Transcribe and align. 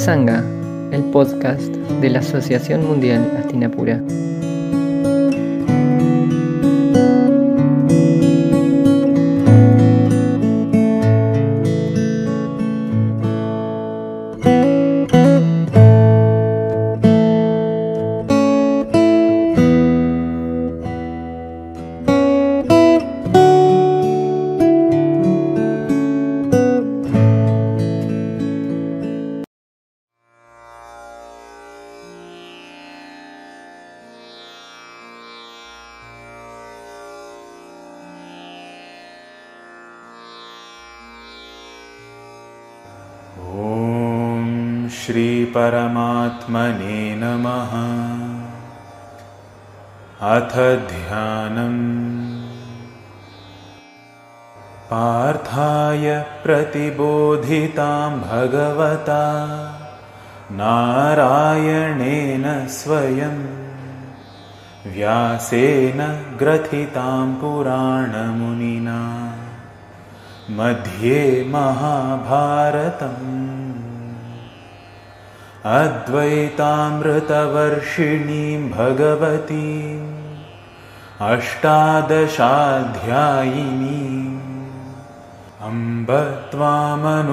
Satsanga, 0.00 0.42
el 0.92 1.02
podcast 1.12 1.60
de 2.00 2.08
la 2.08 2.20
Asociación 2.20 2.86
Mundial 2.86 3.36
Astinapura. 3.38 4.00
श्रीपरमात्मने 46.50 47.16
नमः। 47.16 47.70
अथ 50.30 50.88
ध्यानम्। 50.88 52.50
पार्थाय 54.90 56.26
प्रतिबोधितां 56.44 58.10
भगवता। 58.10 59.46
नारायणेन 60.52 62.66
स्वयं। 62.66 63.46
व्यासेन 64.92 66.24
ग्रथितां 66.38 67.34
पुराणमुनिना। 67.34 69.32
मध्ये 70.50 71.44
महाभारतम् 71.48 73.39
अद्वैतामृतवर्षिणीं 75.65 78.61
भगवतीम् 78.71 80.09
अष्टादशाध्यायिनीम् 81.31 82.35
अम्ब 85.69 86.11
त्वामनुसन्दधामि 86.51 87.31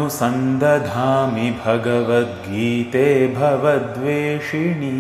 भगवद्गीते 1.65 3.07
भवद्वेषिणी 3.37 4.97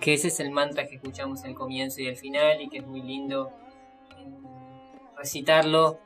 que 0.00 0.14
ese 0.14 0.28
es 0.28 0.40
el 0.40 0.50
mantra 0.50 0.86
que 0.86 0.96
escuchamos 0.96 1.44
al 1.44 1.54
comienzo 1.54 2.00
y 2.00 2.08
al 2.08 2.16
final 2.16 2.60
y 2.60 2.68
que 2.68 2.78
es 2.78 2.86
muy 2.86 3.02
lindo 3.02 3.50
eh, 4.16 4.26
recitarlo 5.16 5.98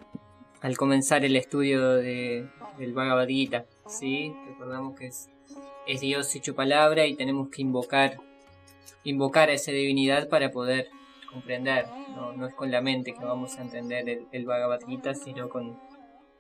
al 0.61 0.77
comenzar 0.77 1.25
el 1.25 1.37
estudio 1.37 1.95
de, 1.95 2.49
del 2.79 2.93
Bhagavad 2.93 3.27
Gita. 3.27 3.65
¿sí? 3.87 4.33
Recordamos 4.49 4.99
que 4.99 5.07
es, 5.07 5.29
es 5.87 6.01
Dios 6.01 6.35
hecho 6.35 6.55
palabra 6.55 7.07
y 7.07 7.15
tenemos 7.15 7.49
que 7.49 7.63
invocar, 7.63 8.19
invocar 9.05 9.49
a 9.49 9.55
esa 9.55 9.73
divinidad 9.73 10.29
para 10.29 10.51
poder 10.51 10.89
comprender, 11.33 11.87
no, 12.15 12.33
no, 12.33 12.47
es 12.47 12.55
con 12.55 12.71
la 12.71 12.81
mente 12.81 13.15
que 13.15 13.25
vamos 13.25 13.59
a 13.59 13.63
entender 13.63 14.09
el, 14.09 14.27
el 14.33 14.45
Bhagavad 14.45 14.81
Gita, 14.87 15.15
sino 15.15 15.49
con, 15.49 15.79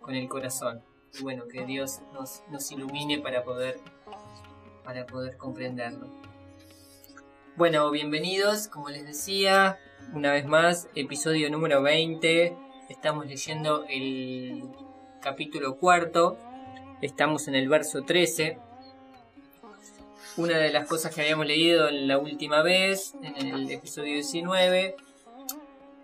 con, 0.00 0.14
el 0.14 0.28
corazón. 0.28 0.82
Y 1.18 1.22
bueno, 1.22 1.48
que 1.48 1.64
Dios 1.64 2.00
nos, 2.12 2.42
nos 2.50 2.70
ilumine 2.70 3.18
para 3.18 3.42
poder, 3.42 3.80
para 4.84 5.06
poder 5.06 5.36
comprenderlo. 5.36 6.08
Bueno, 7.56 7.90
bienvenidos, 7.90 8.68
como 8.68 8.90
les 8.90 9.04
decía, 9.04 9.78
una 10.12 10.32
vez 10.32 10.46
más, 10.46 10.88
episodio 10.94 11.50
número 11.50 11.82
20. 11.82 12.56
Estamos 12.88 13.26
leyendo 13.26 13.84
el 13.88 14.64
capítulo 15.20 15.78
cuarto, 15.78 16.38
estamos 17.00 17.48
en 17.48 17.54
el 17.54 17.68
verso 17.68 18.02
13 18.02 18.58
una 20.36 20.58
de 20.58 20.72
las 20.72 20.88
cosas 20.88 21.14
que 21.14 21.20
habíamos 21.20 21.46
leído 21.46 21.90
la 21.90 22.18
última 22.18 22.62
vez, 22.62 23.14
en 23.22 23.46
el 23.46 23.70
episodio 23.70 24.14
19, 24.14 24.96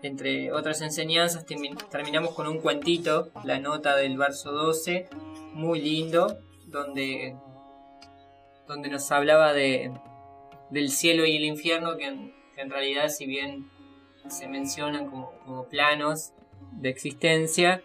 entre 0.01 0.51
otras 0.51 0.81
enseñanzas, 0.81 1.45
terminamos 1.89 2.33
con 2.33 2.47
un 2.47 2.59
cuentito, 2.59 3.31
la 3.43 3.59
nota 3.59 3.95
del 3.95 4.17
verso 4.17 4.51
12, 4.51 5.09
muy 5.53 5.81
lindo, 5.81 6.39
donde, 6.67 7.35
donde 8.67 8.89
nos 8.89 9.11
hablaba 9.11 9.53
de, 9.53 9.91
del 10.69 10.89
cielo 10.89 11.25
y 11.25 11.35
el 11.35 11.43
infierno, 11.43 11.97
que 11.97 12.05
en, 12.05 12.33
que 12.55 12.61
en 12.61 12.69
realidad 12.69 13.09
si 13.09 13.25
bien 13.25 13.69
se 14.29 14.47
mencionan 14.47 15.09
como, 15.09 15.31
como 15.45 15.65
planos 15.65 16.33
de 16.73 16.89
existencia, 16.89 17.81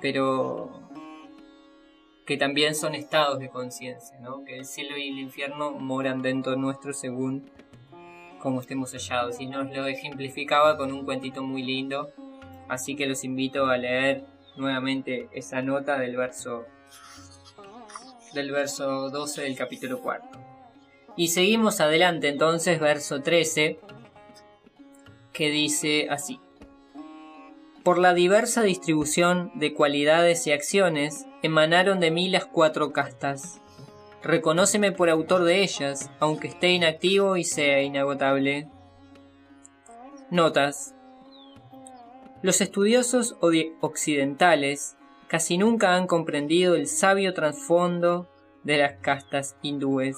pero 0.00 0.85
que 2.26 2.36
también 2.36 2.74
son 2.74 2.94
estados 2.94 3.38
de 3.38 3.48
conciencia, 3.48 4.18
¿no? 4.18 4.44
que 4.44 4.58
el 4.58 4.64
cielo 4.64 4.96
y 4.96 5.08
el 5.08 5.18
infierno 5.18 5.70
moran 5.70 6.22
dentro 6.22 6.56
nuestro 6.56 6.92
según 6.92 7.48
como 8.40 8.60
estemos 8.60 8.92
hallados. 8.92 9.40
Y 9.40 9.46
nos 9.46 9.72
lo 9.74 9.86
ejemplificaba 9.86 10.76
con 10.76 10.92
un 10.92 11.04
cuentito 11.04 11.42
muy 11.42 11.62
lindo, 11.62 12.10
así 12.68 12.96
que 12.96 13.06
los 13.06 13.22
invito 13.22 13.66
a 13.66 13.76
leer 13.76 14.24
nuevamente 14.56 15.28
esa 15.32 15.62
nota 15.62 15.98
del 15.98 16.16
verso 16.16 16.66
del 18.34 18.50
verso 18.50 19.08
12 19.08 19.42
del 19.42 19.56
capítulo 19.56 20.00
4. 20.00 20.28
Y 21.16 21.28
seguimos 21.28 21.80
adelante 21.80 22.28
entonces, 22.28 22.78
verso 22.80 23.22
13, 23.22 23.78
que 25.32 25.50
dice 25.50 26.08
así. 26.10 26.38
Por 27.82 27.98
la 27.98 28.14
diversa 28.14 28.62
distribución 28.62 29.52
de 29.54 29.72
cualidades 29.72 30.46
y 30.46 30.52
acciones, 30.52 31.24
emanaron 31.46 32.00
de 32.00 32.10
mí 32.10 32.28
las 32.28 32.44
cuatro 32.44 32.92
castas. 32.92 33.60
Reconóceme 34.22 34.92
por 34.92 35.08
autor 35.08 35.44
de 35.44 35.62
ellas, 35.62 36.10
aunque 36.20 36.48
esté 36.48 36.70
inactivo 36.70 37.36
y 37.36 37.44
sea 37.44 37.82
inagotable. 37.82 38.68
Notas. 40.30 40.94
Los 42.42 42.60
estudiosos 42.60 43.36
occidentales 43.80 44.96
casi 45.28 45.58
nunca 45.58 45.94
han 45.94 46.06
comprendido 46.06 46.74
el 46.74 46.86
sabio 46.86 47.34
trasfondo 47.34 48.28
de 48.62 48.78
las 48.78 48.98
castas 49.00 49.56
hindúes. 49.62 50.16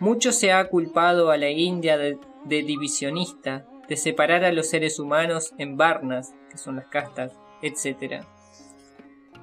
Mucho 0.00 0.32
se 0.32 0.52
ha 0.52 0.64
culpado 0.68 1.30
a 1.30 1.36
la 1.36 1.50
India 1.50 1.98
de, 1.98 2.18
de 2.44 2.62
divisionista, 2.62 3.66
de 3.88 3.96
separar 3.96 4.44
a 4.44 4.52
los 4.52 4.68
seres 4.68 5.00
humanos 5.00 5.54
en 5.58 5.76
varnas, 5.76 6.34
que 6.50 6.58
son 6.58 6.76
las 6.76 6.86
castas, 6.86 7.32
etc. 7.62 8.24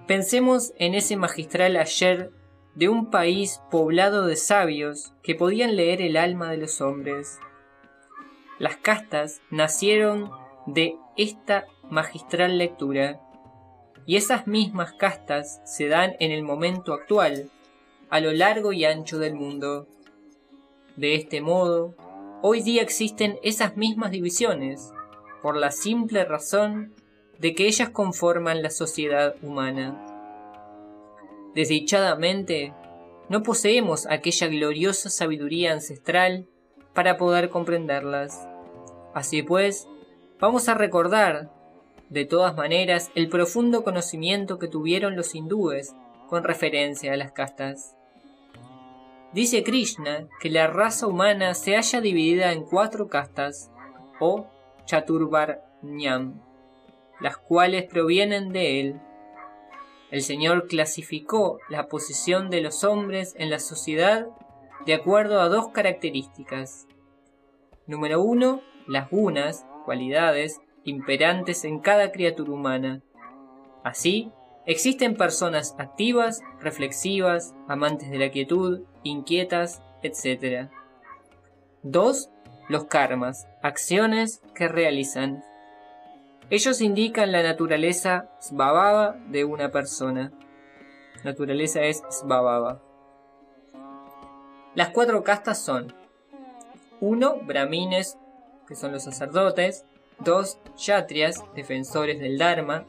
Pensemos 0.07 0.73
en 0.77 0.93
ese 0.93 1.17
magistral 1.17 1.77
ayer 1.77 2.31
de 2.75 2.89
un 2.89 3.09
país 3.09 3.59
poblado 3.71 4.27
de 4.27 4.35
sabios 4.35 5.13
que 5.23 5.33
podían 5.33 5.75
leer 5.75 5.99
el 5.99 6.15
alma 6.15 6.51
de 6.51 6.57
los 6.57 6.79
hombres. 6.79 7.39
Las 8.59 8.77
castas 8.77 9.41
nacieron 9.49 10.29
de 10.67 10.95
esta 11.17 11.65
magistral 11.89 12.59
lectura, 12.59 13.19
y 14.05 14.17
esas 14.17 14.45
mismas 14.45 14.93
castas 14.93 15.59
se 15.65 15.87
dan 15.87 16.15
en 16.19 16.31
el 16.31 16.43
momento 16.43 16.93
actual, 16.93 17.49
a 18.11 18.19
lo 18.19 18.31
largo 18.31 18.73
y 18.73 18.85
ancho 18.85 19.17
del 19.17 19.33
mundo. 19.33 19.87
De 20.97 21.15
este 21.15 21.41
modo, 21.41 21.95
hoy 22.43 22.61
día 22.61 22.83
existen 22.83 23.39
esas 23.41 23.75
mismas 23.75 24.11
divisiones, 24.11 24.91
por 25.41 25.57
la 25.57 25.71
simple 25.71 26.25
razón 26.25 26.93
de 27.39 27.53
que 27.53 27.67
ellas 27.67 27.89
conforman 27.89 28.61
la 28.61 28.69
sociedad 28.69 29.35
humana. 29.41 30.01
Desdichadamente, 31.53 32.73
no 33.29 33.43
poseemos 33.43 34.07
aquella 34.07 34.47
gloriosa 34.47 35.09
sabiduría 35.09 35.73
ancestral 35.73 36.47
para 36.93 37.17
poder 37.17 37.49
comprenderlas. 37.49 38.47
Así 39.13 39.41
pues, 39.41 39.87
vamos 40.39 40.69
a 40.69 40.73
recordar, 40.75 41.49
de 42.09 42.25
todas 42.25 42.55
maneras, 42.55 43.11
el 43.15 43.29
profundo 43.29 43.83
conocimiento 43.83 44.59
que 44.59 44.67
tuvieron 44.67 45.15
los 45.15 45.33
hindúes 45.33 45.93
con 46.29 46.43
referencia 46.43 47.13
a 47.13 47.17
las 47.17 47.31
castas. 47.31 47.95
Dice 49.33 49.63
Krishna 49.63 50.27
que 50.39 50.49
la 50.49 50.67
raza 50.67 51.07
humana 51.07 51.53
se 51.55 51.75
halla 51.75 51.99
dividida 51.99 52.53
en 52.53 52.63
cuatro 52.63 53.07
castas, 53.07 53.71
o 54.19 54.47
Chaturvarnyam, 54.85 56.41
las 57.19 57.37
cuales 57.37 57.85
provienen 57.85 58.51
de 58.51 58.79
él. 58.79 59.01
El 60.11 60.21
Señor 60.21 60.67
clasificó 60.67 61.59
la 61.69 61.87
posición 61.87 62.49
de 62.49 62.61
los 62.61 62.83
hombres 62.83 63.35
en 63.37 63.49
la 63.49 63.59
sociedad 63.59 64.27
de 64.85 64.93
acuerdo 64.93 65.41
a 65.41 65.49
dos 65.49 65.69
características. 65.69 66.87
Número 67.87 68.21
uno, 68.21 68.61
las 68.87 69.09
gunas, 69.09 69.65
cualidades, 69.85 70.61
imperantes 70.83 71.65
en 71.65 71.79
cada 71.79 72.11
criatura 72.11 72.51
humana. 72.51 73.01
Así, 73.83 74.31
existen 74.65 75.15
personas 75.15 75.75
activas, 75.77 76.41
reflexivas, 76.59 77.53
amantes 77.67 78.09
de 78.09 78.19
la 78.19 78.29
quietud, 78.29 78.83
inquietas, 79.03 79.81
etc. 80.03 80.69
2. 81.83 82.29
Los 82.67 82.85
karmas, 82.85 83.47
acciones 83.61 84.41
que 84.55 84.67
realizan. 84.67 85.43
Ellos 86.51 86.79
indican 86.81 87.31
la 87.31 87.41
naturaleza 87.41 88.29
svabhava 88.39 89.15
de 89.29 89.45
una 89.45 89.71
persona. 89.71 90.31
Naturaleza 91.23 91.81
es 91.81 92.03
svabhava. 92.11 92.83
Las 94.75 94.89
cuatro 94.89 95.23
castas 95.23 95.59
son 95.59 95.91
1. 96.99 97.39
Brahmines, 97.47 98.19
que 98.67 98.75
son 98.75 98.91
los 98.91 99.03
sacerdotes. 99.03 99.85
2. 100.19 100.59
Kshatriyas, 100.75 101.43
defensores 101.55 102.19
del 102.19 102.37
Dharma. 102.37 102.85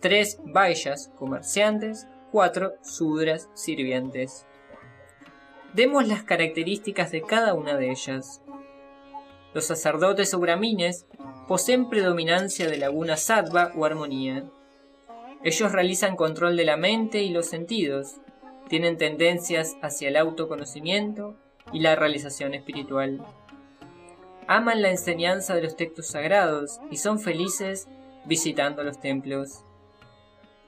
3. 0.00 0.40
Vaishyas, 0.46 1.12
comerciantes. 1.16 2.08
4. 2.32 2.74
Sudras, 2.82 3.48
sirvientes. 3.54 4.44
Demos 5.72 6.08
las 6.08 6.24
características 6.24 7.12
de 7.12 7.22
cada 7.22 7.54
una 7.54 7.76
de 7.76 7.90
ellas. 7.90 8.42
Los 9.58 9.66
sacerdotes 9.66 10.32
o 10.34 10.38
brahmines 10.38 11.04
poseen 11.48 11.88
predominancia 11.88 12.68
de 12.68 12.76
laguna 12.76 13.16
sattva 13.16 13.72
o 13.74 13.84
armonía. 13.84 14.44
Ellos 15.42 15.72
realizan 15.72 16.14
control 16.14 16.56
de 16.56 16.64
la 16.64 16.76
mente 16.76 17.24
y 17.24 17.30
los 17.30 17.46
sentidos, 17.46 18.18
tienen 18.68 18.98
tendencias 18.98 19.74
hacia 19.82 20.10
el 20.10 20.16
autoconocimiento 20.16 21.34
y 21.72 21.80
la 21.80 21.96
realización 21.96 22.54
espiritual. 22.54 23.26
Aman 24.46 24.80
la 24.80 24.90
enseñanza 24.90 25.56
de 25.56 25.62
los 25.62 25.74
textos 25.74 26.06
sagrados 26.06 26.78
y 26.92 26.98
son 26.98 27.18
felices 27.18 27.88
visitando 28.26 28.84
los 28.84 29.00
templos. 29.00 29.64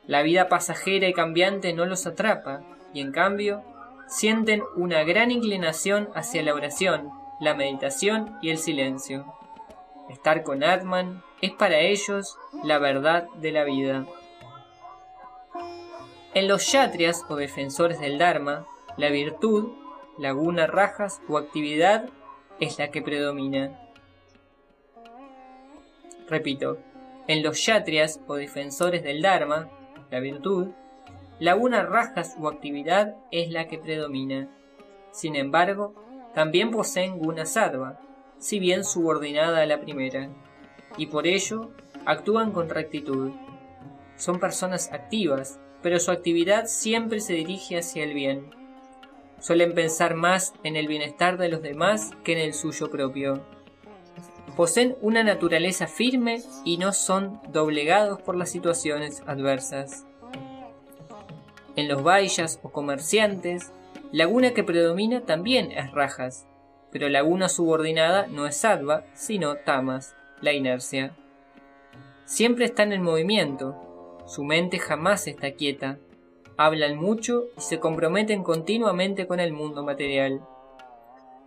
La 0.08 0.22
vida 0.22 0.48
pasajera 0.48 1.06
y 1.06 1.12
cambiante 1.12 1.72
no 1.74 1.86
los 1.86 2.08
atrapa 2.08 2.64
y 2.92 3.02
en 3.02 3.12
cambio 3.12 3.62
sienten 4.08 4.64
una 4.74 5.04
gran 5.04 5.30
inclinación 5.30 6.08
hacia 6.16 6.42
la 6.42 6.54
oración, 6.54 7.19
la 7.40 7.54
meditación 7.54 8.38
y 8.42 8.50
el 8.50 8.58
silencio. 8.58 9.24
Estar 10.08 10.42
con 10.42 10.62
Atman 10.62 11.22
es 11.40 11.52
para 11.52 11.78
ellos 11.78 12.38
la 12.62 12.78
verdad 12.78 13.28
de 13.36 13.52
la 13.52 13.64
vida. 13.64 14.06
En 16.34 16.46
los 16.46 16.70
yatrias 16.70 17.24
o 17.28 17.36
defensores 17.36 17.98
del 17.98 18.18
Dharma, 18.18 18.66
la 18.96 19.08
virtud, 19.08 19.72
laguna 20.18 20.66
rajas 20.66 21.20
o 21.28 21.38
actividad 21.38 22.08
es 22.60 22.78
la 22.78 22.90
que 22.90 23.02
predomina. 23.02 23.80
Repito, 26.28 26.78
en 27.26 27.42
los 27.42 27.64
yatrias 27.64 28.20
o 28.26 28.34
defensores 28.34 29.02
del 29.02 29.22
Dharma, 29.22 29.68
la 30.10 30.20
virtud, 30.20 30.68
laguna 31.38 31.82
rajas 31.82 32.36
o 32.38 32.48
actividad 32.48 33.16
es 33.30 33.50
la 33.50 33.66
que 33.66 33.78
predomina. 33.78 34.48
Sin 35.10 35.34
embargo, 35.36 35.94
también 36.34 36.70
poseen 36.70 37.18
guna 37.18 37.46
sattva, 37.46 38.00
si 38.38 38.58
bien 38.58 38.84
subordinada 38.84 39.62
a 39.62 39.66
la 39.66 39.80
primera, 39.80 40.30
y 40.96 41.06
por 41.06 41.26
ello 41.26 41.70
actúan 42.06 42.52
con 42.52 42.68
rectitud. 42.68 43.32
Son 44.16 44.38
personas 44.38 44.92
activas, 44.92 45.58
pero 45.82 45.98
su 45.98 46.10
actividad 46.10 46.66
siempre 46.66 47.20
se 47.20 47.34
dirige 47.34 47.78
hacia 47.78 48.04
el 48.04 48.14
bien. 48.14 48.50
Suelen 49.40 49.74
pensar 49.74 50.14
más 50.14 50.52
en 50.64 50.76
el 50.76 50.86
bienestar 50.86 51.38
de 51.38 51.48
los 51.48 51.62
demás 51.62 52.10
que 52.24 52.32
en 52.32 52.38
el 52.38 52.52
suyo 52.52 52.90
propio. 52.90 53.42
Poseen 54.56 54.96
una 55.00 55.22
naturaleza 55.22 55.86
firme 55.86 56.42
y 56.64 56.76
no 56.76 56.92
son 56.92 57.40
doblegados 57.50 58.20
por 58.20 58.36
las 58.36 58.50
situaciones 58.50 59.22
adversas. 59.26 60.04
En 61.76 61.88
los 61.88 62.02
vallas 62.02 62.60
o 62.62 62.70
comerciantes, 62.70 63.72
la 64.12 64.24
guna 64.24 64.52
que 64.54 64.64
predomina 64.64 65.20
también 65.20 65.70
es 65.70 65.92
rajas, 65.92 66.46
pero 66.90 67.08
la 67.08 67.20
laguna 67.20 67.48
subordinada 67.48 68.26
no 68.26 68.46
es 68.46 68.56
sattva, 68.56 69.04
sino 69.14 69.56
tamas, 69.56 70.16
la 70.40 70.52
inercia. 70.52 71.16
Siempre 72.24 72.64
están 72.64 72.92
en 72.92 73.02
movimiento, 73.02 74.20
su 74.26 74.44
mente 74.44 74.78
jamás 74.78 75.26
está 75.26 75.52
quieta, 75.52 75.98
hablan 76.56 76.96
mucho 76.96 77.44
y 77.56 77.60
se 77.60 77.78
comprometen 77.78 78.42
continuamente 78.42 79.26
con 79.26 79.40
el 79.40 79.52
mundo 79.52 79.84
material. 79.84 80.40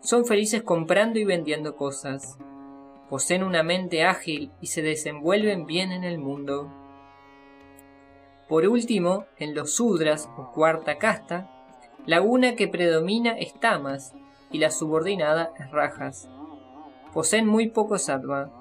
Son 0.02 0.26
felices 0.26 0.64
comprando 0.64 1.20
y 1.20 1.24
vendiendo 1.24 1.76
cosas. 1.76 2.38
Poseen 3.10 3.44
una 3.44 3.64
mente 3.64 4.04
ágil 4.04 4.52
y 4.60 4.68
se 4.68 4.82
desenvuelven 4.82 5.66
bien 5.66 5.92
en 5.92 6.04
el 6.04 6.18
mundo. 6.18 6.72
Por 8.50 8.68
último, 8.68 9.26
en 9.38 9.54
los 9.54 9.76
sudras 9.76 10.30
o 10.38 10.52
cuarta 10.52 10.98
casta, 10.98 11.53
laguna 12.06 12.56
que 12.56 12.68
predomina 12.68 13.38
es 13.38 13.54
tamas, 13.60 14.14
y 14.52 14.60
la 14.60 14.72
subordinada 14.72 15.52
es 15.60 15.72
rajas. 15.72 16.30
Poseen 17.14 17.48
muy 17.48 17.70
poco 17.70 17.98
sattva. 17.98 18.52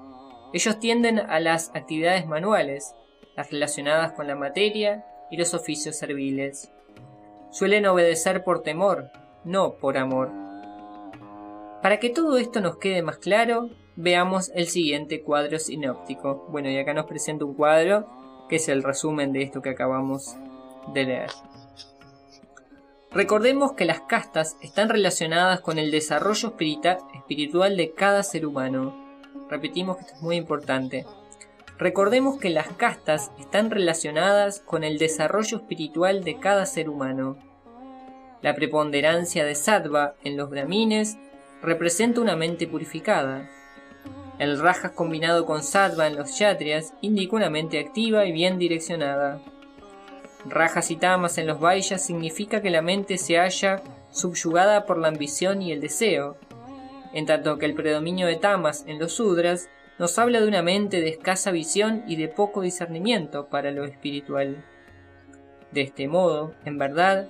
Ellos 0.53 0.79
tienden 0.79 1.19
a 1.19 1.39
las 1.39 1.69
actividades 1.75 2.27
manuales, 2.27 2.95
las 3.35 3.51
relacionadas 3.51 4.11
con 4.13 4.27
la 4.27 4.35
materia 4.35 5.05
y 5.31 5.37
los 5.37 5.53
oficios 5.53 5.95
serviles. 5.95 6.71
Suelen 7.51 7.85
obedecer 7.85 8.43
por 8.43 8.61
temor, 8.63 9.11
no 9.43 9.75
por 9.75 9.97
amor. 9.97 10.31
Para 11.81 11.99
que 11.99 12.09
todo 12.09 12.37
esto 12.37 12.61
nos 12.61 12.77
quede 12.77 13.01
más 13.01 13.17
claro, 13.17 13.69
veamos 13.95 14.51
el 14.55 14.67
siguiente 14.67 15.21
cuadro 15.21 15.59
sinóptico. 15.59 16.47
Bueno, 16.49 16.69
y 16.69 16.77
acá 16.77 16.93
nos 16.93 17.05
presenta 17.05 17.45
un 17.45 17.55
cuadro 17.55 18.07
que 18.49 18.55
es 18.57 18.69
el 18.69 18.83
resumen 18.83 19.33
de 19.33 19.43
esto 19.43 19.61
que 19.61 19.69
acabamos 19.69 20.35
de 20.93 21.03
leer. 21.03 21.29
Recordemos 23.13 23.73
que 23.73 23.85
las 23.85 24.01
castas 24.01 24.57
están 24.61 24.89
relacionadas 24.89 25.61
con 25.61 25.77
el 25.77 25.91
desarrollo 25.91 26.55
espiritual 26.57 27.77
de 27.77 27.91
cada 27.91 28.23
ser 28.23 28.43
humano. 28.43 29.19
Repetimos 29.51 29.97
que 29.97 30.01
esto 30.01 30.15
es 30.15 30.21
muy 30.23 30.35
importante. 30.35 31.05
Recordemos 31.77 32.39
que 32.39 32.49
las 32.49 32.69
castas 32.69 33.31
están 33.37 33.69
relacionadas 33.69 34.61
con 34.61 34.83
el 34.83 34.97
desarrollo 34.97 35.57
espiritual 35.57 36.23
de 36.23 36.39
cada 36.39 36.65
ser 36.65 36.89
humano. 36.89 37.37
La 38.41 38.55
preponderancia 38.55 39.45
de 39.45 39.53
sattva 39.53 40.15
en 40.23 40.35
los 40.35 40.49
brahmines 40.49 41.19
representa 41.61 42.19
una 42.19 42.35
mente 42.35 42.65
purificada. 42.65 43.47
El 44.39 44.59
rajas 44.59 44.93
combinado 44.93 45.45
con 45.45 45.61
sattva 45.61 46.07
en 46.07 46.15
los 46.15 46.31
kshatriyas 46.31 46.95
indica 47.01 47.35
una 47.35 47.51
mente 47.51 47.79
activa 47.79 48.25
y 48.25 48.31
bien 48.31 48.57
direccionada. 48.57 49.39
Rajas 50.45 50.91
y 50.91 50.97
tamas 50.97 51.37
en 51.37 51.47
los 51.47 51.59
Vaishyas 51.59 52.05
significa 52.05 52.61
que 52.61 52.69
la 52.69 52.81
mente 52.81 53.17
se 53.17 53.37
halla 53.37 53.81
subyugada 54.11 54.85
por 54.85 54.97
la 54.97 55.07
ambición 55.07 55.61
y 55.61 55.71
el 55.71 55.81
deseo, 55.81 56.37
en 57.13 57.25
tanto 57.25 57.57
que 57.57 57.65
el 57.65 57.73
predominio 57.73 58.27
de 58.27 58.35
tamas 58.35 58.83
en 58.87 58.99
los 58.99 59.13
sudras 59.13 59.69
nos 59.99 60.17
habla 60.19 60.41
de 60.41 60.47
una 60.47 60.61
mente 60.61 61.01
de 61.01 61.09
escasa 61.09 61.51
visión 61.51 62.03
y 62.07 62.15
de 62.17 62.27
poco 62.27 62.61
discernimiento 62.61 63.47
para 63.47 63.71
lo 63.71 63.85
espiritual. 63.85 64.63
De 65.71 65.81
este 65.81 66.07
modo, 66.07 66.53
en 66.65 66.77
verdad, 66.77 67.27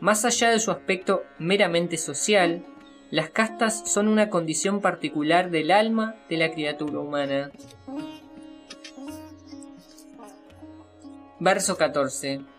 más 0.00 0.24
allá 0.24 0.50
de 0.50 0.58
su 0.58 0.70
aspecto 0.70 1.24
meramente 1.38 1.96
social, 1.96 2.64
las 3.10 3.30
castas 3.30 3.88
son 3.88 4.08
una 4.08 4.28
condición 4.30 4.80
particular 4.80 5.50
del 5.50 5.70
alma 5.70 6.16
de 6.28 6.36
la 6.36 6.50
criatura 6.50 6.98
humana. 6.98 7.50
Verso 11.38 11.76
14. 11.76 12.55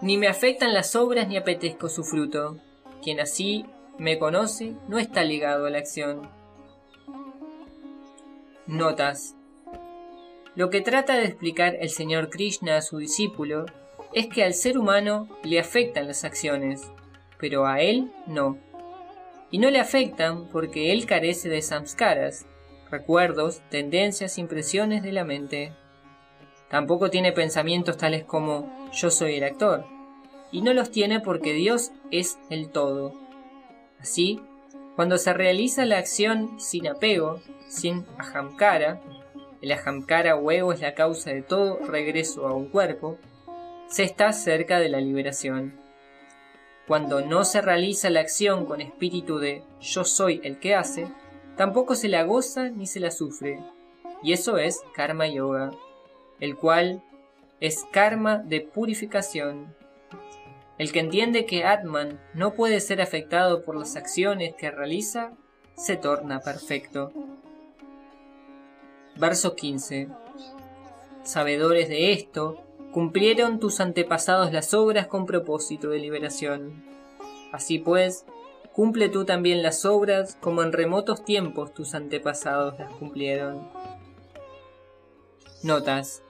Ni 0.00 0.18
me 0.18 0.28
afectan 0.28 0.74
las 0.74 0.96
obras 0.96 1.28
ni 1.28 1.36
apetezco 1.36 1.88
su 1.88 2.04
fruto. 2.04 2.58
Quien 3.02 3.20
así 3.20 3.64
me 3.98 4.18
conoce 4.18 4.74
no 4.88 4.98
está 4.98 5.24
ligado 5.24 5.66
a 5.66 5.70
la 5.70 5.78
acción. 5.78 6.28
Notas. 8.66 9.36
Lo 10.54 10.70
que 10.70 10.80
trata 10.80 11.16
de 11.16 11.24
explicar 11.24 11.76
el 11.80 11.90
señor 11.90 12.30
Krishna 12.30 12.76
a 12.76 12.82
su 12.82 12.98
discípulo 12.98 13.66
es 14.12 14.28
que 14.28 14.44
al 14.44 14.54
ser 14.54 14.78
humano 14.78 15.28
le 15.42 15.58
afectan 15.58 16.06
las 16.06 16.24
acciones, 16.24 16.90
pero 17.38 17.66
a 17.66 17.80
él 17.80 18.12
no. 18.26 18.58
Y 19.50 19.58
no 19.58 19.70
le 19.70 19.80
afectan 19.80 20.48
porque 20.48 20.92
él 20.92 21.06
carece 21.06 21.48
de 21.48 21.62
samskaras, 21.62 22.46
recuerdos, 22.90 23.60
tendencias, 23.70 24.38
impresiones 24.38 25.02
de 25.02 25.12
la 25.12 25.24
mente. 25.24 25.72
Tampoco 26.74 27.08
tiene 27.08 27.30
pensamientos 27.30 27.98
tales 27.98 28.24
como 28.24 28.90
yo 28.92 29.08
soy 29.08 29.36
el 29.36 29.44
actor, 29.44 29.84
y 30.50 30.60
no 30.60 30.74
los 30.74 30.90
tiene 30.90 31.20
porque 31.20 31.52
Dios 31.52 31.92
es 32.10 32.36
el 32.50 32.68
todo. 32.68 33.12
Así, 34.00 34.40
cuando 34.96 35.16
se 35.16 35.32
realiza 35.32 35.84
la 35.84 35.98
acción 35.98 36.58
sin 36.58 36.88
apego, 36.88 37.40
sin 37.68 38.04
ahamkara, 38.18 39.00
el 39.62 39.70
ahamkara 39.70 40.34
o 40.34 40.50
ego 40.50 40.72
es 40.72 40.80
la 40.80 40.94
causa 40.94 41.30
de 41.30 41.42
todo 41.42 41.78
regreso 41.78 42.48
a 42.48 42.52
un 42.52 42.66
cuerpo, 42.66 43.18
se 43.86 44.02
está 44.02 44.32
cerca 44.32 44.80
de 44.80 44.88
la 44.88 45.00
liberación. 45.00 45.78
Cuando 46.88 47.20
no 47.20 47.44
se 47.44 47.60
realiza 47.60 48.10
la 48.10 48.18
acción 48.18 48.66
con 48.66 48.80
espíritu 48.80 49.38
de 49.38 49.62
yo 49.80 50.02
soy 50.02 50.40
el 50.42 50.58
que 50.58 50.74
hace, 50.74 51.06
tampoco 51.56 51.94
se 51.94 52.08
la 52.08 52.24
goza 52.24 52.68
ni 52.70 52.88
se 52.88 52.98
la 52.98 53.12
sufre, 53.12 53.60
y 54.24 54.32
eso 54.32 54.58
es 54.58 54.80
karma 54.92 55.28
yoga, 55.28 55.70
el 56.44 56.56
cual 56.56 57.02
es 57.60 57.86
karma 57.90 58.36
de 58.36 58.60
purificación, 58.60 59.74
el 60.76 60.92
que 60.92 61.00
entiende 61.00 61.46
que 61.46 61.64
Atman 61.64 62.20
no 62.34 62.54
puede 62.54 62.80
ser 62.80 63.00
afectado 63.00 63.62
por 63.62 63.76
las 63.76 63.96
acciones 63.96 64.54
que 64.54 64.70
realiza, 64.70 65.32
se 65.76 65.96
torna 65.96 66.40
perfecto. 66.40 67.12
Verso 69.16 69.54
15. 69.54 70.08
Sabedores 71.22 71.88
de 71.88 72.12
esto, 72.12 72.60
cumplieron 72.92 73.60
tus 73.60 73.80
antepasados 73.80 74.52
las 74.52 74.74
obras 74.74 75.06
con 75.06 75.24
propósito 75.24 75.88
de 75.88 76.00
liberación. 76.00 76.84
Así 77.52 77.78
pues, 77.78 78.26
cumple 78.72 79.08
tú 79.08 79.24
también 79.24 79.62
las 79.62 79.84
obras 79.84 80.36
como 80.40 80.62
en 80.62 80.72
remotos 80.72 81.24
tiempos 81.24 81.72
tus 81.72 81.94
antepasados 81.94 82.78
las 82.78 82.92
cumplieron. 82.92 83.68
Notas. 85.62 86.23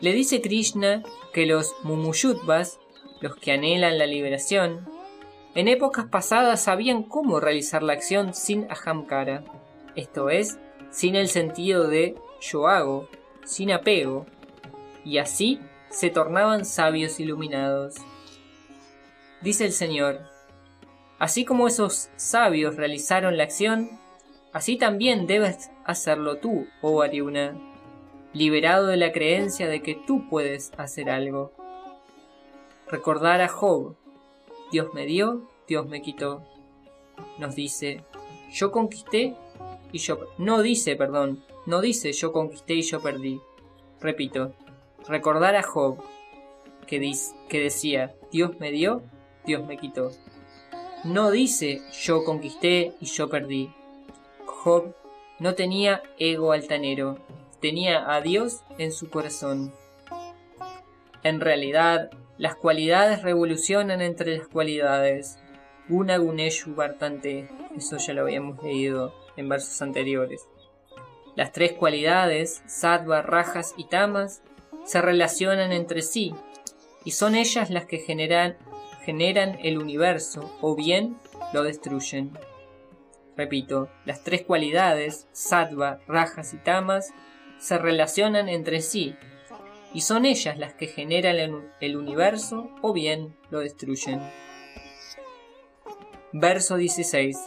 Le 0.00 0.12
dice 0.12 0.42
Krishna 0.42 1.02
que 1.32 1.46
los 1.46 1.74
Mumuyutvas 1.82 2.78
los 3.20 3.36
que 3.36 3.52
anhelan 3.52 3.98
la 3.98 4.06
liberación, 4.06 4.88
en 5.54 5.68
épocas 5.68 6.06
pasadas 6.06 6.62
sabían 6.62 7.02
cómo 7.02 7.40
realizar 7.40 7.82
la 7.82 7.94
acción 7.94 8.34
sin 8.34 8.66
ahamkara, 8.70 9.44
esto 9.94 10.28
es, 10.28 10.58
sin 10.90 11.16
el 11.16 11.28
sentido 11.28 11.88
de 11.88 12.14
yo 12.40 12.68
hago, 12.68 13.08
sin 13.44 13.72
apego, 13.72 14.26
y 15.04 15.18
así 15.18 15.60
se 15.88 16.10
tornaban 16.10 16.64
sabios 16.64 17.18
iluminados. 17.20 17.94
Dice 19.40 19.64
el 19.64 19.72
Señor, 19.72 20.20
así 21.18 21.44
como 21.44 21.68
esos 21.68 22.10
sabios 22.16 22.76
realizaron 22.76 23.36
la 23.36 23.44
acción, 23.44 23.98
así 24.52 24.76
también 24.76 25.26
debes 25.26 25.70
hacerlo 25.84 26.36
tú, 26.36 26.66
oh 26.82 27.00
Ariuna, 27.00 27.56
liberado 28.32 28.86
de 28.86 28.96
la 28.96 29.12
creencia 29.12 29.68
de 29.68 29.82
que 29.82 29.94
tú 29.94 30.28
puedes 30.28 30.72
hacer 30.76 31.10
algo 31.10 31.52
recordar 32.88 33.40
a 33.40 33.48
Job. 33.48 33.96
Dios 34.70 34.92
me 34.94 35.06
dio, 35.06 35.48
Dios 35.66 35.86
me 35.86 36.02
quitó. 36.02 36.42
Nos 37.38 37.54
dice, 37.54 38.04
yo 38.52 38.70
conquisté 38.70 39.34
y 39.92 39.98
yo... 39.98 40.18
No 40.38 40.62
dice, 40.62 40.96
perdón, 40.96 41.44
no 41.66 41.80
dice 41.80 42.12
yo 42.12 42.32
conquisté 42.32 42.74
y 42.74 42.82
yo 42.82 43.00
perdí. 43.00 43.40
Repito, 44.00 44.52
recordar 45.08 45.56
a 45.56 45.62
Job, 45.62 45.98
que, 46.86 47.12
que 47.48 47.60
decía, 47.60 48.14
Dios 48.30 48.58
me 48.60 48.70
dio, 48.70 49.02
Dios 49.44 49.66
me 49.66 49.76
quitó. 49.76 50.12
No 51.04 51.30
dice 51.30 51.82
yo 51.92 52.24
conquisté 52.24 52.94
y 53.00 53.06
yo 53.06 53.28
perdí. 53.28 53.72
Job 54.44 54.94
no 55.38 55.54
tenía 55.54 56.02
ego 56.18 56.52
altanero, 56.52 57.18
tenía 57.66 58.14
a 58.14 58.20
Dios 58.20 58.62
en 58.78 58.92
su 58.92 59.10
corazón. 59.10 59.74
En 61.24 61.40
realidad, 61.40 62.12
las 62.38 62.54
cualidades 62.54 63.22
revolucionan 63.22 64.00
entre 64.02 64.38
las 64.38 64.46
cualidades. 64.46 65.40
Guna 65.88 66.16
Guneshu 66.18 66.76
Bartante. 66.76 67.48
Eso 67.76 67.96
ya 67.96 68.14
lo 68.14 68.22
habíamos 68.22 68.62
leído 68.62 69.12
en 69.36 69.48
versos 69.48 69.82
anteriores. 69.82 70.46
Las 71.34 71.50
tres 71.50 71.72
cualidades, 71.72 72.62
sattva, 72.66 73.22
rajas 73.22 73.74
y 73.76 73.88
tamas, 73.88 74.42
se 74.84 75.02
relacionan 75.02 75.72
entre 75.72 76.02
sí 76.02 76.36
y 77.04 77.10
son 77.10 77.34
ellas 77.34 77.68
las 77.68 77.86
que 77.86 77.98
generan, 77.98 78.56
generan 79.04 79.58
el 79.64 79.78
universo 79.78 80.56
o 80.60 80.76
bien 80.76 81.16
lo 81.52 81.64
destruyen. 81.64 82.30
Repito, 83.36 83.88
las 84.04 84.22
tres 84.22 84.42
cualidades, 84.42 85.26
sattva, 85.32 85.98
rajas 86.06 86.54
y 86.54 86.58
tamas, 86.58 87.12
se 87.58 87.78
relacionan 87.78 88.48
entre 88.48 88.80
sí 88.80 89.16
y 89.94 90.02
son 90.02 90.26
ellas 90.26 90.58
las 90.58 90.74
que 90.74 90.88
generan 90.88 91.72
el 91.80 91.96
universo 91.96 92.70
o 92.82 92.92
bien 92.92 93.36
lo 93.50 93.60
destruyen. 93.60 94.20
Verso 96.32 96.76
16. 96.76 97.38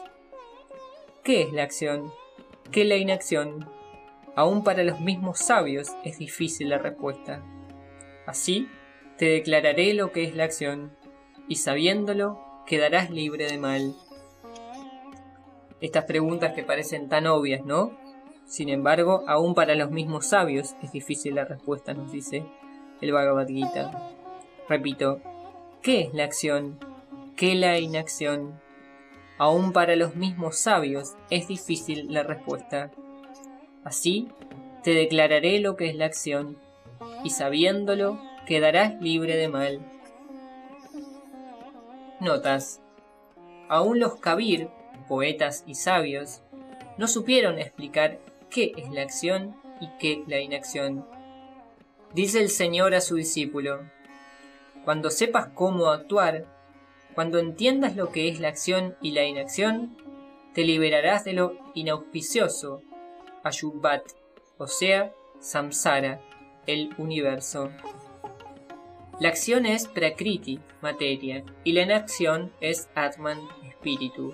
¿Qué 1.24 1.44
es 1.44 1.54
la 1.54 1.64
acción? 1.64 2.12
¿Qué 2.72 2.86
la 2.86 2.96
inacción? 2.96 3.70
Aún 4.36 4.64
para 4.64 4.84
los 4.84 5.00
mismos 5.00 5.38
sabios 5.38 5.90
es 6.04 6.18
difícil 6.18 6.70
la 6.70 6.78
respuesta. 6.78 7.44
Así, 8.26 8.68
te 9.18 9.26
declararé 9.26 9.94
lo 9.94 10.12
que 10.12 10.24
es 10.24 10.36
la 10.36 10.46
acción, 10.46 10.96
y 11.48 11.58
sabiéndolo, 11.58 12.40
quedarás 12.66 13.10
libre 13.10 13.48
de 13.48 13.58
mal. 13.58 13.96
Estas 15.82 16.06
preguntas 16.06 16.54
que 16.54 16.64
parecen 16.64 17.10
tan 17.10 17.28
obvias, 17.28 17.66
¿no? 17.66 17.99
Sin 18.50 18.70
embargo, 18.70 19.24
aún 19.28 19.54
para 19.54 19.76
los 19.76 19.92
mismos 19.92 20.26
sabios 20.26 20.76
es 20.82 20.92
difícil 20.92 21.36
la 21.36 21.46
respuesta, 21.46 21.94
nos 21.94 22.12
dice 22.12 22.44
el 23.00 23.12
Bhagavad 23.12 23.48
Gita. 23.48 24.12
Repito, 24.68 25.22
¿qué 25.84 26.02
es 26.02 26.16
la 26.16 26.24
acción? 26.24 26.80
¿Qué 27.36 27.54
la 27.54 27.78
inacción? 27.78 28.60
Aún 29.38 29.72
para 29.72 29.96
los 29.96 30.16
mismos 30.16 30.58
sabios 30.58 31.16
es 31.30 31.48
difícil 31.48 32.12
la 32.12 32.24
respuesta. 32.24 32.90
Así, 33.84 34.30
te 34.84 34.96
declararé 34.96 35.60
lo 35.60 35.76
que 35.76 35.88
es 35.88 35.96
la 35.96 36.06
acción, 36.06 36.58
y 37.24 37.30
sabiéndolo, 37.30 38.20
quedarás 38.48 39.00
libre 39.00 39.38
de 39.38 39.48
mal. 39.48 39.80
Notas. 42.20 42.82
Aún 43.68 44.00
los 44.00 44.16
Kabir, 44.16 44.70
poetas 45.08 45.64
y 45.68 45.76
sabios, 45.76 46.42
no 46.98 47.08
supieron 47.08 47.60
explicar 47.60 48.18
qué 48.50 48.74
es 48.78 48.90
la 48.92 49.02
acción 49.02 49.56
y 49.80 49.90
qué 50.00 50.24
la 50.28 50.40
inacción. 50.40 51.06
Dice 52.14 52.40
el 52.40 52.50
Señor 52.50 52.96
a 52.96 53.02
su 53.02 53.16
discípulo, 53.16 53.82
cuando 54.84 55.10
sepas 55.10 55.50
cómo 55.54 55.92
actuar, 55.92 56.46
cuando 57.14 57.40
entiendas 57.40 57.96
lo 57.96 58.12
que 58.12 58.30
es 58.30 58.40
la 58.40 58.48
acción 58.48 58.96
y 59.02 59.12
la 59.12 59.26
inacción, 59.26 59.98
te 60.54 60.64
liberarás 60.64 61.24
de 61.24 61.34
lo 61.34 61.58
inauspicioso, 61.76 62.82
Ayubat, 63.44 64.04
o 64.58 64.68
sea, 64.68 65.14
Samsara, 65.40 66.22
el 66.66 66.90
universo. 66.98 67.70
La 69.20 69.30
acción 69.30 69.66
es 69.66 69.88
Prakriti, 69.88 70.60
materia, 70.82 71.44
y 71.64 71.74
la 71.74 71.84
inacción 71.84 72.52
es 72.62 72.90
Atman, 72.96 73.40
espíritu. 73.68 74.34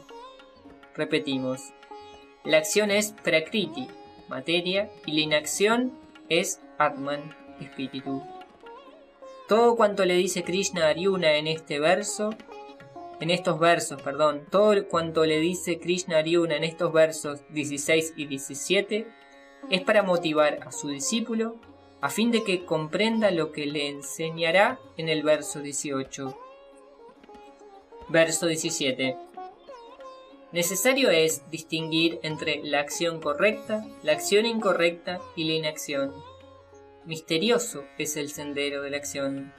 Repetimos, 0.95 1.74
la 2.43 2.57
acción 2.57 2.91
es 2.91 3.12
Prakriti, 3.24 3.88
materia, 4.27 4.89
y 5.05 5.13
la 5.13 5.22
inacción 5.22 5.94
es 6.29 6.62
Atman, 6.77 7.36
espíritu. 7.60 8.22
todo 9.48 9.75
cuanto 9.75 10.05
le 10.05 10.15
dice 10.15 10.44
Krishna 10.44 10.86
a 10.86 10.89
Aryuna 10.89 11.36
en 11.36 11.48
este 11.48 11.79
verso, 11.79 12.32
en 13.20 13.29
estos 13.29 13.60
versos, 13.60 14.01
perdón, 14.01 14.41
todo 14.51 14.88
cuanto 14.88 15.25
le 15.25 15.39
dice 15.39 15.79
Krishna 15.79 16.17
a 16.17 16.20
Aryuna 16.20 16.58
en 16.58 16.63
estos 16.63 16.91
versos 16.91 17.41
16 17.50 18.13
y 18.17 18.25
17 18.25 19.08
es 19.70 19.82
para 19.82 20.03
motivar 20.03 20.60
a 20.65 20.72
su 20.72 20.89
discípulo 20.89 21.55
a 22.01 22.10
fin 22.10 22.32
de 22.32 22.44
que 22.44 22.65
comprenda 22.65 23.32
lo 23.32 23.51
que 23.51 23.65
le 23.65 23.89
enseñará 23.89 24.79
en 24.98 25.10
el 25.10 25.24
verso 25.24 25.62
18. 25.62 26.38
Verso 28.10 28.46
17. 28.46 29.17
Necesario 30.56 31.10
es 31.10 31.42
distinguir 31.52 32.18
entre 32.24 32.64
la 32.64 32.80
acción 32.80 33.20
correcta, 33.20 33.86
la 34.04 34.14
acción 34.14 34.46
incorrecta 34.46 35.20
y 35.36 35.44
la 35.44 35.52
inacción. 35.52 36.14
Misterioso 37.04 37.84
es 37.98 38.16
el 38.16 38.30
sendero 38.30 38.82
de 38.82 38.90
la 38.90 38.96
acción. 38.96 39.52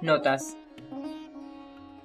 Notas. 0.00 0.56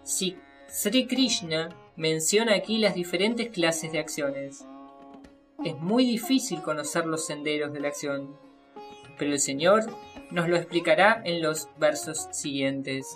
Sri 0.03 1.05
Krishna 1.05 1.69
menciona 1.95 2.55
aquí 2.55 2.79
las 2.79 2.95
diferentes 2.95 3.49
clases 3.49 3.91
de 3.91 3.99
acciones. 3.99 4.65
Es 5.63 5.75
muy 5.77 6.05
difícil 6.05 6.63
conocer 6.63 7.05
los 7.05 7.27
senderos 7.27 7.71
de 7.71 7.81
la 7.81 7.89
acción, 7.89 8.35
pero 9.19 9.31
el 9.31 9.39
Señor 9.39 9.95
nos 10.31 10.49
lo 10.49 10.57
explicará 10.57 11.21
en 11.23 11.43
los 11.43 11.69
versos 11.77 12.29
siguientes. 12.31 13.15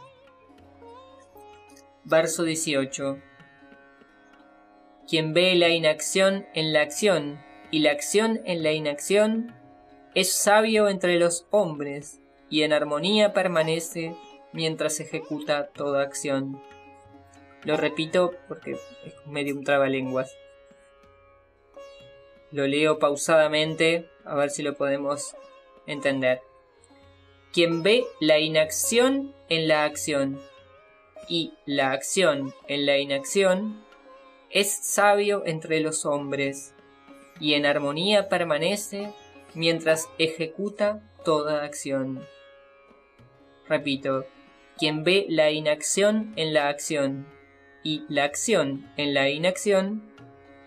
Verso 2.04 2.44
18. 2.44 3.33
Quien 5.08 5.34
ve 5.34 5.56
la 5.56 5.70
inacción 5.70 6.46
en 6.54 6.74
la 6.74 6.82
acción 6.82 7.44
y 7.72 7.80
la 7.80 7.92
acción 7.92 8.42
en 8.46 8.64
la 8.64 8.72
inacción, 8.72 9.54
es 10.16 10.32
sabio 10.32 10.88
entre 10.88 11.18
los 11.18 11.48
hombres 11.50 12.22
y 12.50 12.62
en 12.64 12.72
armonía 12.72 13.34
permanece 13.34 14.16
mientras 14.52 15.00
ejecuta 15.00 15.68
toda 15.68 16.04
acción. 16.04 16.62
Lo 17.64 17.78
repito 17.78 18.34
porque 18.48 18.74
es 18.74 19.14
medio 19.26 19.56
un 19.56 19.64
trabalenguas. 19.64 20.38
Lo 22.52 22.68
leo 22.68 23.00
pausadamente 23.00 24.08
a 24.24 24.36
ver 24.36 24.52
si 24.52 24.62
lo 24.62 24.76
podemos 24.76 25.36
entender. 25.88 26.42
Quien 27.52 27.84
ve 27.84 28.06
la 28.20 28.40
inacción 28.40 29.34
en 29.50 29.68
la 29.68 29.84
acción 29.84 30.40
y 31.28 31.54
la 31.66 31.92
acción 31.92 32.54
en 32.68 32.86
la 32.86 32.98
inacción 32.98 33.83
es 34.54 34.72
sabio 34.72 35.44
entre 35.46 35.80
los 35.80 36.06
hombres 36.06 36.76
y 37.40 37.56
en 37.56 37.66
armonía 37.66 38.30
permanece 38.30 39.12
mientras 39.56 40.08
ejecuta 40.20 41.02
toda 41.26 41.64
acción. 41.64 42.24
Repito, 43.68 44.26
quien 44.78 45.04
ve 45.04 45.26
la 45.28 45.50
inacción 45.50 46.34
en 46.36 46.54
la 46.54 46.70
acción 46.70 47.26
y 47.84 48.04
la 48.10 48.26
acción 48.26 48.92
en 48.96 49.16
la 49.16 49.30
inacción 49.30 50.04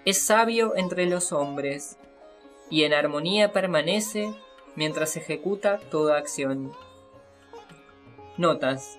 es 0.05 0.19
sabio 0.19 0.75
entre 0.77 1.07
los 1.07 1.33
hombres, 1.33 1.99
y 2.71 2.85
en 2.85 2.95
armonía 2.95 3.53
permanece 3.53 4.33
mientras 4.75 5.17
ejecuta 5.17 5.79
toda 5.91 6.17
acción. 6.17 6.73
Notas. 8.37 8.99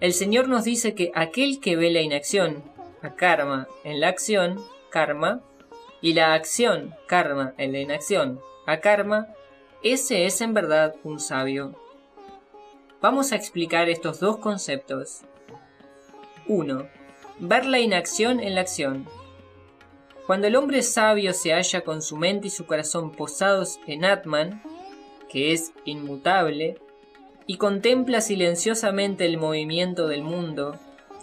El 0.00 0.12
Señor 0.12 0.48
nos 0.48 0.64
dice 0.64 0.94
que 0.94 1.10
aquel 1.14 1.58
que 1.60 1.74
ve 1.74 1.90
la 1.90 2.02
inacción, 2.02 2.75
a 3.02 3.14
karma, 3.14 3.68
en 3.84 4.00
la 4.00 4.08
acción, 4.08 4.62
karma, 4.90 5.42
y 6.00 6.12
la 6.12 6.34
acción, 6.34 6.94
karma, 7.06 7.54
en 7.58 7.72
la 7.72 7.78
inacción, 7.80 8.40
a 8.66 8.80
karma, 8.80 9.28
ese 9.82 10.26
es 10.26 10.40
en 10.40 10.54
verdad 10.54 10.94
un 11.04 11.20
sabio. 11.20 11.74
Vamos 13.00 13.32
a 13.32 13.36
explicar 13.36 13.88
estos 13.88 14.20
dos 14.20 14.38
conceptos. 14.38 15.22
1. 16.48 16.88
Ver 17.38 17.66
la 17.66 17.78
inacción 17.78 18.40
en 18.40 18.54
la 18.54 18.62
acción. 18.62 19.06
Cuando 20.26 20.46
el 20.46 20.56
hombre 20.56 20.82
sabio 20.82 21.32
se 21.32 21.52
halla 21.52 21.82
con 21.82 22.02
su 22.02 22.16
mente 22.16 22.48
y 22.48 22.50
su 22.50 22.66
corazón 22.66 23.12
posados 23.12 23.78
en 23.86 24.04
Atman, 24.04 24.62
que 25.28 25.52
es 25.52 25.72
inmutable, 25.84 26.80
y 27.46 27.58
contempla 27.58 28.20
silenciosamente 28.20 29.24
el 29.24 29.38
movimiento 29.38 30.08
del 30.08 30.22
mundo 30.22 30.76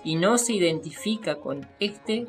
y 0.03 0.15
no 0.15 0.37
se 0.37 0.53
identifica 0.53 1.35
con 1.35 1.67
éste, 1.79 2.25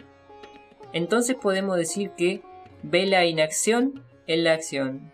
entonces 0.93 1.37
podemos 1.37 1.77
decir 1.77 2.11
que 2.17 2.43
ve 2.83 3.07
la 3.07 3.25
inacción 3.25 4.05
en 4.27 4.45
la 4.45 4.53
acción. 4.53 5.13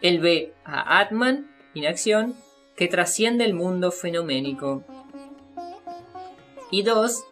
Él 0.00 0.20
ve 0.20 0.54
a 0.64 1.00
Atman, 1.00 1.50
inacción, 1.74 2.34
que 2.76 2.88
trasciende 2.88 3.44
el 3.44 3.54
mundo 3.54 3.90
fenoménico. 3.90 4.84
Y 6.70 6.82
dos, 6.82 7.24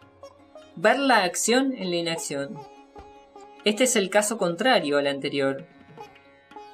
ver 0.75 0.99
la 0.99 1.23
acción 1.23 1.73
en 1.73 1.91
la 1.91 1.95
inacción. 1.95 2.57
Este 3.63 3.83
es 3.85 3.95
el 3.95 4.09
caso 4.09 4.37
contrario 4.37 4.97
al 4.97 5.07
anterior. 5.07 5.65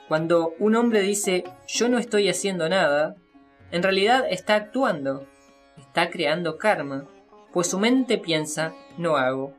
Cuando 0.07 0.53
un 0.59 0.75
hombre 0.75 1.01
dice 1.01 1.43
yo 1.67 1.89
no 1.89 1.97
estoy 1.97 2.29
haciendo 2.29 2.69
nada, 2.69 3.15
en 3.71 3.83
realidad 3.83 4.25
está 4.29 4.55
actuando, 4.55 5.27
está 5.77 6.09
creando 6.09 6.57
karma, 6.57 7.07
pues 7.53 7.67
su 7.67 7.79
mente 7.79 8.17
piensa 8.17 8.73
no 8.97 9.15
hago, 9.15 9.53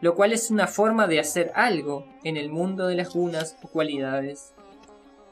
lo 0.00 0.14
cual 0.14 0.32
es 0.32 0.50
una 0.50 0.66
forma 0.66 1.06
de 1.06 1.20
hacer 1.20 1.52
algo 1.54 2.06
en 2.24 2.36
el 2.36 2.48
mundo 2.48 2.86
de 2.86 2.94
las 2.94 3.12
gunas 3.12 3.56
o 3.62 3.68
cualidades. 3.68 4.54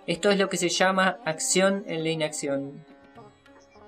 Esto 0.06 0.30
es 0.30 0.38
lo 0.38 0.48
que 0.50 0.58
se 0.58 0.68
llama 0.68 1.18
acción 1.24 1.84
en 1.86 2.02
la 2.02 2.10
inacción. 2.10 2.84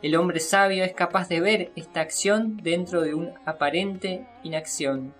El 0.00 0.16
hombre 0.16 0.40
sabio 0.40 0.84
es 0.84 0.94
capaz 0.94 1.28
de 1.28 1.40
ver 1.40 1.72
esta 1.76 2.00
acción 2.00 2.56
dentro 2.62 3.02
de 3.02 3.14
una 3.14 3.34
aparente 3.44 4.26
inacción 4.42 5.12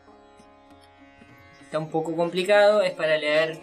está 1.67 1.81
un 1.81 1.91
poco 1.91 2.15
complicado, 2.15 2.81
es 2.81 2.93
para 2.93 3.19
leer 3.19 3.59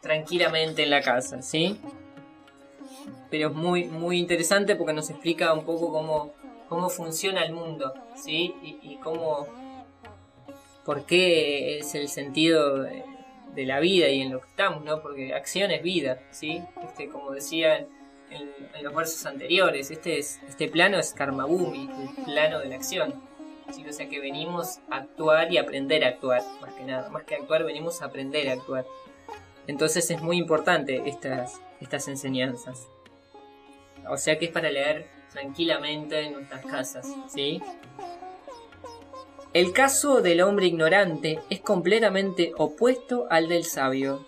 tranquilamente 0.00 0.82
en 0.82 0.90
la 0.90 1.02
casa, 1.02 1.42
¿sí? 1.42 1.78
Pero 3.30 3.48
es 3.50 3.54
muy, 3.54 3.84
muy 3.84 4.18
interesante 4.18 4.74
porque 4.74 4.94
nos 4.94 5.10
explica 5.10 5.52
un 5.52 5.64
poco 5.64 5.92
cómo, 5.92 6.32
cómo 6.68 6.88
funciona 6.88 7.44
el 7.44 7.52
mundo, 7.52 7.94
¿sí? 8.14 8.54
Y, 8.62 8.96
cómo, 8.96 9.46
por 10.84 11.06
qué 11.06 11.78
es 11.78 11.94
el 11.94 12.08
sentido 12.08 12.82
de, 12.82 13.04
la 13.56 13.80
vida 13.80 14.10
y 14.10 14.20
en 14.20 14.32
lo 14.32 14.40
que 14.42 14.48
estamos, 14.48 14.84
¿no? 14.84 15.00
Porque 15.00 15.32
acción 15.32 15.70
es 15.70 15.82
vida, 15.82 16.20
¿sí? 16.30 16.62
Este, 16.84 17.08
como 17.08 17.30
decía 17.30 17.78
en, 17.78 17.88
los 18.82 18.94
versos 18.94 19.24
anteriores, 19.24 19.90
este, 19.90 20.18
es, 20.18 20.40
este 20.46 20.68
plano 20.68 20.98
es 20.98 21.14
Karmabumi, 21.14 21.88
el 21.88 22.24
plano 22.24 22.58
de 22.58 22.68
la 22.68 22.76
acción. 22.76 23.14
O 23.68 23.92
sea 23.92 24.08
que 24.08 24.20
venimos 24.20 24.78
a 24.90 24.98
actuar 24.98 25.50
y 25.50 25.58
aprender 25.58 26.04
a 26.04 26.08
actuar, 26.08 26.42
más 26.60 26.74
que 26.74 26.84
nada. 26.84 27.08
Más 27.08 27.24
que 27.24 27.34
actuar, 27.34 27.64
venimos 27.64 28.02
a 28.02 28.06
aprender 28.06 28.48
a 28.50 28.52
actuar. 28.52 28.84
Entonces 29.66 30.10
es 30.10 30.20
muy 30.20 30.36
importante 30.36 31.02
estas, 31.06 31.60
estas 31.80 32.06
enseñanzas. 32.08 32.86
O 34.08 34.16
sea 34.16 34.38
que 34.38 34.44
es 34.44 34.50
para 34.52 34.70
leer 34.70 35.06
tranquilamente 35.36 36.18
en 36.20 36.32
nuestras 36.32 36.64
casas, 36.64 37.14
¿sí? 37.28 37.60
El 39.52 39.72
caso 39.72 40.22
del 40.22 40.40
hombre 40.40 40.64
ignorante 40.64 41.40
es 41.50 41.60
completamente 41.60 42.52
opuesto 42.56 43.26
al 43.28 43.46
del 43.48 43.64
sabio. 43.64 44.26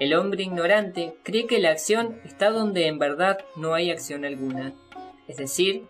El 0.00 0.14
hombre 0.14 0.42
ignorante 0.42 1.14
cree 1.22 1.46
que 1.46 1.60
la 1.60 1.70
acción 1.70 2.20
está 2.24 2.50
donde 2.50 2.88
en 2.88 2.98
verdad 2.98 3.38
no 3.54 3.72
hay 3.72 3.92
acción 3.92 4.24
alguna. 4.24 4.74
Es 5.28 5.36
decir, 5.36 5.86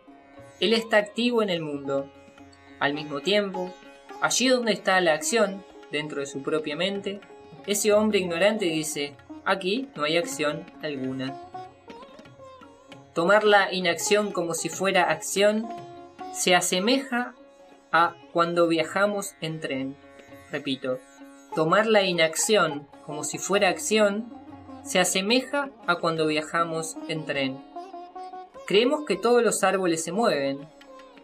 él 0.61 0.75
está 0.75 0.99
activo 0.99 1.43
en 1.43 1.49
el 1.49 1.63
mundo, 1.63 2.13
al 2.79 2.93
mismo 2.93 3.21
tiempo, 3.21 3.73
allí 4.21 4.49
donde 4.49 4.73
está 4.73 5.01
la 5.01 5.15
acción, 5.15 5.65
dentro 5.91 6.21
de 6.21 6.27
su 6.27 6.43
propia 6.43 6.77
mente, 6.77 7.21
ese 7.67 7.95
hombre 7.95 8.19
ignorante 8.19 8.67
dice, 8.67 9.15
aquí 9.47 9.89
no 9.97 10.05
hay 10.05 10.19
acción 10.19 10.67
alguna. 10.83 11.50
Tomar 13.21 13.45
la 13.45 13.71
inacción 13.71 14.33
como 14.33 14.55
si 14.55 14.71
fuera 14.71 15.11
acción 15.11 15.69
se 16.33 16.55
asemeja 16.55 17.35
a 17.93 18.15
cuando 18.33 18.67
viajamos 18.67 19.35
en 19.43 19.61
tren. 19.61 19.95
Repito, 20.51 20.99
tomar 21.55 21.87
la 21.87 22.03
inacción 22.03 22.89
como 23.05 23.23
si 23.23 23.37
fuera 23.37 23.69
acción 23.69 24.33
se 24.85 25.01
asemeja 25.01 25.69
a 25.87 25.97
cuando 25.97 26.27
viajamos 26.29 26.97
en 27.09 27.27
tren. 27.27 27.63
Creemos 28.67 29.05
que 29.05 29.17
todos 29.17 29.43
los 29.43 29.63
árboles 29.65 30.03
se 30.03 30.13
mueven, 30.13 30.67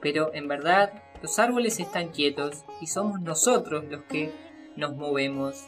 pero 0.02 0.34
en 0.34 0.48
verdad 0.48 1.02
los 1.22 1.38
árboles 1.38 1.80
están 1.80 2.08
quietos 2.08 2.62
y 2.82 2.88
somos 2.88 3.22
nosotros 3.22 3.86
los 3.88 4.02
que 4.02 4.34
nos 4.76 4.94
movemos. 4.94 5.64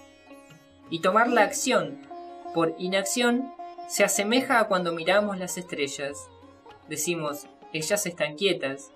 Y 0.91 1.01
tomar 1.01 1.29
la 1.31 1.45
acción 1.45 2.07
por 2.53 2.75
inacción 2.79 3.51
se 3.88 4.05
asemeja 4.05 4.61
a 4.61 4.68
cuando 4.68 4.92
miramos 4.92 5.38
las 5.38 5.57
estrellas. 5.57 6.29
Decimos, 6.88 7.46
ellas 7.72 8.05
están 8.05 8.37
quietas, 8.37 8.92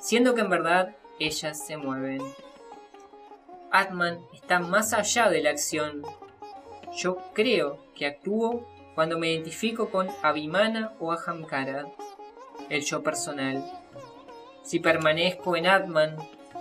siendo 0.00 0.34
que 0.34 0.42
en 0.42 0.50
verdad 0.50 0.96
ellas 1.18 1.66
se 1.66 1.76
mueven. 1.76 2.22
Atman 3.72 4.20
está 4.32 4.60
más 4.60 4.92
allá 4.92 5.28
de 5.28 5.42
la 5.42 5.50
acción. 5.50 6.02
Yo 6.96 7.18
creo 7.34 7.84
que 7.96 8.06
actúo 8.06 8.64
cuando 8.94 9.18
me 9.18 9.32
identifico 9.32 9.90
con 9.90 10.08
Abhimana 10.22 10.94
o 11.00 11.12
Ahamkara 11.12 11.86
el 12.70 12.82
yo 12.82 13.02
personal. 13.02 13.64
Si 14.62 14.78
permanezco 14.78 15.56
en 15.56 15.66
Atman, 15.66 16.16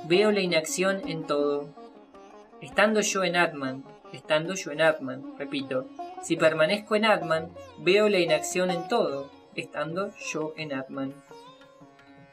veo 0.05 0.31
la 0.31 0.41
inacción 0.41 1.07
en 1.07 1.25
todo. 1.25 1.69
Estando 2.61 3.01
yo 3.01 3.23
en 3.23 3.35
Atman, 3.35 3.83
estando 4.13 4.53
yo 4.55 4.71
en 4.71 4.81
Atman, 4.81 5.37
repito, 5.37 5.87
si 6.21 6.37
permanezco 6.37 6.95
en 6.95 7.05
Atman, 7.05 7.51
veo 7.79 8.09
la 8.09 8.19
inacción 8.19 8.71
en 8.71 8.87
todo, 8.87 9.31
estando 9.55 10.11
yo 10.31 10.53
en 10.57 10.73
Atman. 10.73 11.13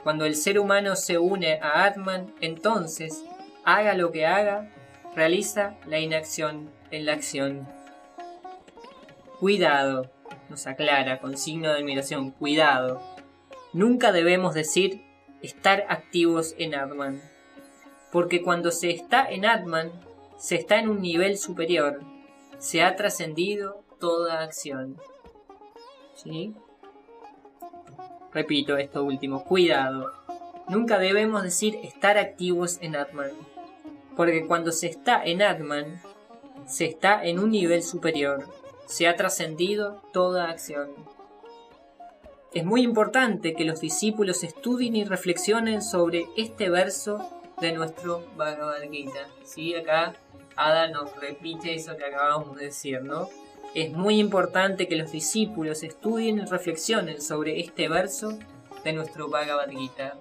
Cuando 0.03 0.25
el 0.25 0.35
ser 0.35 0.59
humano 0.59 0.97
se 0.97 1.19
une 1.19 1.61
a 1.61 1.85
Atman, 1.85 2.35
entonces, 2.41 3.25
haga 3.65 3.95
lo 3.95 4.11
que 4.11 4.27
haga, 4.27 4.71
realiza 5.15 5.77
la 5.87 5.99
inacción 5.99 6.71
en 6.91 7.07
la 7.07 7.13
acción. 7.13 7.69
Cuidado, 9.39 10.11
nos 10.49 10.67
aclara 10.67 11.19
con 11.19 11.37
signo 11.37 11.71
de 11.71 11.79
admiración, 11.79 12.31
cuidado. 12.31 13.01
Nunca 13.73 14.13
debemos 14.13 14.55
decir 14.55 15.03
estar 15.43 15.87
activos 15.89 16.55
en 16.59 16.75
Atman, 16.75 17.21
porque 18.11 18.43
cuando 18.43 18.71
se 18.71 18.91
está 18.91 19.29
en 19.29 19.45
Atman, 19.47 19.91
se 20.43 20.57
está 20.57 20.81
en 20.81 20.89
un 20.89 21.01
nivel 21.01 21.39
superior, 21.39 22.01
se 22.59 22.83
ha 22.83 22.97
trascendido 22.97 23.85
toda 24.01 24.43
acción. 24.43 24.97
¿Sí? 26.17 26.53
Repito 28.33 28.77
esto 28.77 29.05
último, 29.05 29.45
cuidado. 29.45 30.11
Nunca 30.69 30.99
debemos 30.99 31.45
decir 31.45 31.79
estar 31.85 32.19
activos 32.19 32.79
en 32.81 32.97
Atman, 32.97 33.31
porque 34.17 34.45
cuando 34.45 34.73
se 34.73 34.89
está 34.89 35.23
en 35.25 35.43
Atman, 35.43 36.03
se 36.67 36.87
está 36.87 37.25
en 37.25 37.39
un 37.39 37.53
nivel 37.53 37.85
superior, 37.85 38.45
se 38.87 39.07
ha 39.07 39.15
trascendido 39.15 40.03
toda 40.13 40.51
acción. 40.51 40.91
Es 42.53 42.65
muy 42.65 42.83
importante 42.83 43.55
que 43.55 43.65
los 43.65 43.81
discípulos 43.81 44.43
estudien 44.43 44.97
y 44.97 45.05
reflexionen 45.05 45.83
sobre 45.83 46.25
este 46.37 46.69
verso 46.69 47.31
de 47.61 47.71
nuestro 47.71 48.27
Bhagavad 48.37 48.83
Gita. 48.91 49.29
¿Sí? 49.45 49.77
Acá 49.77 50.17
Ada 50.57 50.89
nos 50.89 51.15
repite 51.17 51.75
eso 51.75 51.97
que 51.97 52.05
acabamos 52.05 52.57
de 52.57 52.67
decir, 52.67 53.03
¿no? 53.03 53.29
Es 53.75 53.91
muy 53.93 54.19
importante 54.19 54.87
que 54.87 54.97
los 54.97 55.13
discípulos 55.13 55.83
estudien 55.83 56.39
y 56.39 56.45
reflexionen 56.45 57.23
sobre 57.23 57.61
este 57.61 57.89
verso 57.89 58.39
de 58.85 58.93
nuestro 58.93 59.29
Bhagavad 59.29 59.71
Gita. 59.71 60.19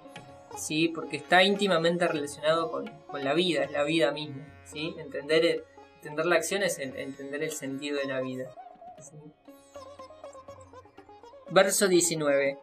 ¿Sí? 0.58 0.90
Porque 0.90 1.18
está 1.18 1.44
íntimamente 1.44 2.08
relacionado 2.08 2.72
con, 2.72 2.92
la 3.24 3.34
vida, 3.34 3.64
es 3.64 3.72
la 3.72 3.84
vida 3.84 4.12
misma. 4.12 4.46
¿sí? 4.66 4.96
Entender, 4.98 5.66
entender 5.96 6.26
la 6.26 6.36
acción 6.36 6.64
es 6.64 6.80
entender 6.80 7.44
el 7.44 7.52
sentido 7.52 7.98
de 7.98 8.06
la 8.06 8.22
vida. 8.22 8.52
Verso 11.50 11.88
19. 11.88 12.58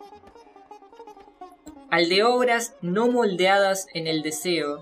Al 1.90 2.08
de 2.08 2.22
obras 2.22 2.74
no 2.82 3.08
moldeadas 3.08 3.86
en 3.94 4.06
el 4.06 4.22
deseo, 4.22 4.80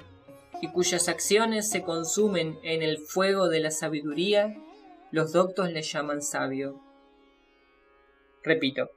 y 0.61 0.69
cuyas 0.69 1.09
acciones 1.09 1.69
se 1.71 1.83
consumen 1.83 2.59
en 2.63 2.83
el 2.83 2.99
fuego 2.99 3.49
de 3.49 3.61
la 3.61 3.71
sabiduría, 3.71 4.57
los 5.11 5.33
doctos 5.33 5.71
le 5.71 5.83
llaman 5.83 6.23
sabio. 6.23 6.81
Repito. 8.43 8.91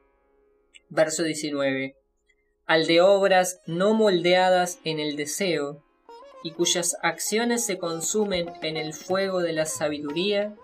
Verso 0.90 1.24
19. 1.24 1.96
Al 2.66 2.88
de 2.88 3.02
obras 3.02 3.62
no 3.66 3.94
moldeadas 3.94 4.80
en 4.84 5.00
el 5.00 5.16
deseo, 5.16 5.84
y 6.44 6.52
cuyas 6.52 6.98
acciones 7.02 7.66
se 7.66 7.78
consumen 7.78 8.52
en 8.62 8.78
el 8.78 8.94
fuego 8.94 9.42
de 9.42 9.54
la 9.54 9.66
sabiduría, 9.66 10.56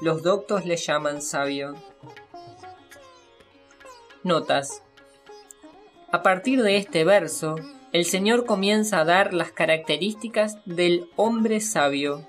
los 0.00 0.22
doctos 0.22 0.66
le 0.66 0.76
llaman 0.76 1.22
sabio. 1.22 1.74
Notas. 4.22 4.82
A 6.10 6.22
partir 6.22 6.62
de 6.62 6.76
este 6.76 7.04
verso, 7.04 7.56
el 7.92 8.04
Señor 8.04 8.46
comienza 8.46 9.00
a 9.00 9.04
dar 9.04 9.34
las 9.34 9.52
características 9.52 10.58
del 10.64 11.08
hombre 11.16 11.60
sabio. 11.60 12.26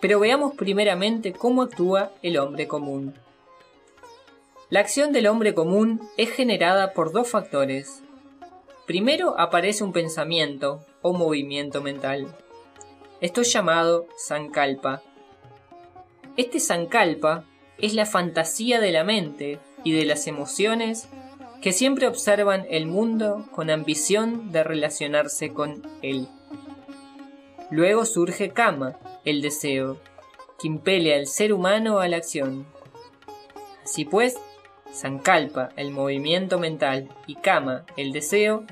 Pero 0.00 0.20
veamos 0.20 0.54
primeramente 0.54 1.32
cómo 1.32 1.62
actúa 1.62 2.12
el 2.22 2.38
hombre 2.38 2.66
común. 2.66 3.14
La 4.68 4.80
acción 4.80 5.12
del 5.12 5.26
hombre 5.26 5.54
común 5.54 6.00
es 6.16 6.30
generada 6.30 6.92
por 6.92 7.12
dos 7.12 7.28
factores. 7.28 8.02
Primero 8.86 9.38
aparece 9.38 9.84
un 9.84 9.92
pensamiento 9.92 10.84
o 11.02 11.12
movimiento 11.12 11.82
mental. 11.82 12.26
Esto 13.20 13.40
es 13.40 13.52
llamado 13.52 14.06
sankalpa, 14.16 15.02
este 16.36 16.60
Sankalpa 16.60 17.44
es 17.78 17.94
la 17.94 18.04
fantasía 18.04 18.78
de 18.78 18.92
la 18.92 19.04
mente 19.04 19.58
y 19.84 19.92
de 19.92 20.04
las 20.04 20.26
emociones 20.26 21.08
que 21.60 21.72
siempre 21.72 22.06
observan 22.06 22.66
el 22.70 22.86
mundo 22.86 23.46
con 23.52 23.70
ambición 23.70 24.52
de 24.52 24.62
relacionarse 24.62 25.52
con 25.52 25.82
él. 26.02 26.28
Luego 27.70 28.04
surge 28.04 28.50
Kama, 28.50 28.96
el 29.24 29.42
deseo, 29.42 29.98
que 30.58 30.68
impele 30.68 31.14
al 31.14 31.26
ser 31.26 31.52
humano 31.52 31.98
a 31.98 32.08
la 32.08 32.16
acción. 32.16 32.66
Así 33.84 34.04
pues, 34.04 34.36
Sankalpa, 34.92 35.70
el 35.76 35.90
movimiento 35.90 36.58
mental, 36.58 37.08
y 37.26 37.34
Kama, 37.36 37.84
el 37.96 38.12
deseo, 38.12 38.64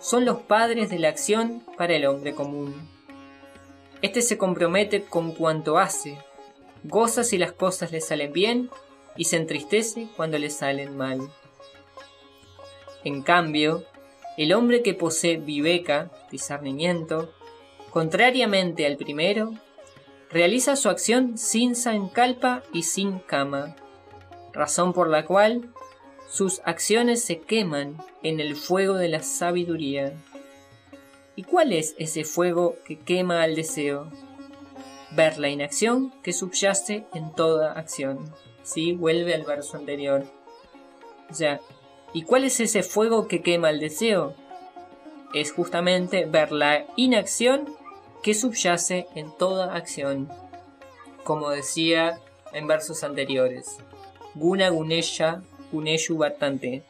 son 0.00 0.24
los 0.24 0.40
padres 0.40 0.90
de 0.90 0.98
la 0.98 1.08
acción 1.08 1.62
para 1.76 1.94
el 1.94 2.06
hombre 2.06 2.34
común. 2.34 2.88
Este 4.02 4.22
se 4.22 4.38
compromete 4.38 5.02
con 5.02 5.32
cuanto 5.32 5.78
hace, 5.78 6.18
goza 6.84 7.22
si 7.22 7.38
las 7.38 7.52
cosas 7.52 7.92
le 7.92 8.00
salen 8.00 8.32
bien 8.32 8.70
y 9.16 9.24
se 9.24 9.36
entristece 9.36 10.08
cuando 10.16 10.38
le 10.38 10.50
salen 10.50 10.96
mal. 10.96 11.30
En 13.04 13.22
cambio, 13.22 13.84
el 14.36 14.52
hombre 14.52 14.82
que 14.82 14.94
posee 14.94 15.36
viveka, 15.36 16.10
discernimiento, 16.30 17.32
contrariamente 17.90 18.86
al 18.86 18.96
primero, 18.96 19.54
realiza 20.30 20.76
su 20.76 20.88
acción 20.88 21.38
sin 21.38 21.74
sankalpa 21.74 22.62
y 22.72 22.84
sin 22.84 23.18
kama, 23.18 23.76
razón 24.52 24.92
por 24.92 25.08
la 25.08 25.26
cual 25.26 25.70
sus 26.28 26.60
acciones 26.64 27.24
se 27.24 27.40
queman 27.40 27.96
en 28.22 28.38
el 28.40 28.54
fuego 28.54 28.94
de 28.94 29.08
la 29.08 29.22
sabiduría. 29.22 30.12
¿Y 31.36 31.42
cuál 31.42 31.72
es 31.72 31.94
ese 31.98 32.24
fuego 32.24 32.76
que 32.84 32.98
quema 32.98 33.42
al 33.42 33.56
deseo? 33.56 34.10
ver 35.12 35.38
la 35.38 35.48
inacción 35.48 36.12
que 36.22 36.32
subyace 36.32 37.04
en 37.14 37.32
toda 37.34 37.72
acción. 37.72 38.32
¿Sí? 38.62 38.92
Vuelve 38.92 39.34
al 39.34 39.44
verso 39.44 39.76
anterior. 39.76 40.24
O 41.28 41.34
sea, 41.34 41.60
¿y 42.12 42.22
cuál 42.22 42.44
es 42.44 42.60
ese 42.60 42.82
fuego 42.82 43.28
que 43.28 43.42
quema 43.42 43.70
el 43.70 43.80
deseo? 43.80 44.34
Es 45.34 45.52
justamente 45.52 46.26
ver 46.26 46.52
la 46.52 46.86
inacción 46.96 47.68
que 48.22 48.34
subyace 48.34 49.06
en 49.14 49.30
toda 49.36 49.74
acción. 49.74 50.28
Como 51.24 51.50
decía 51.50 52.18
en 52.52 52.66
versos 52.66 53.04
anteriores. 53.04 53.78
Guna 54.34 54.70
Gunesha 54.70 55.42
Guneshu 55.72 56.18
bastante. 56.18 56.82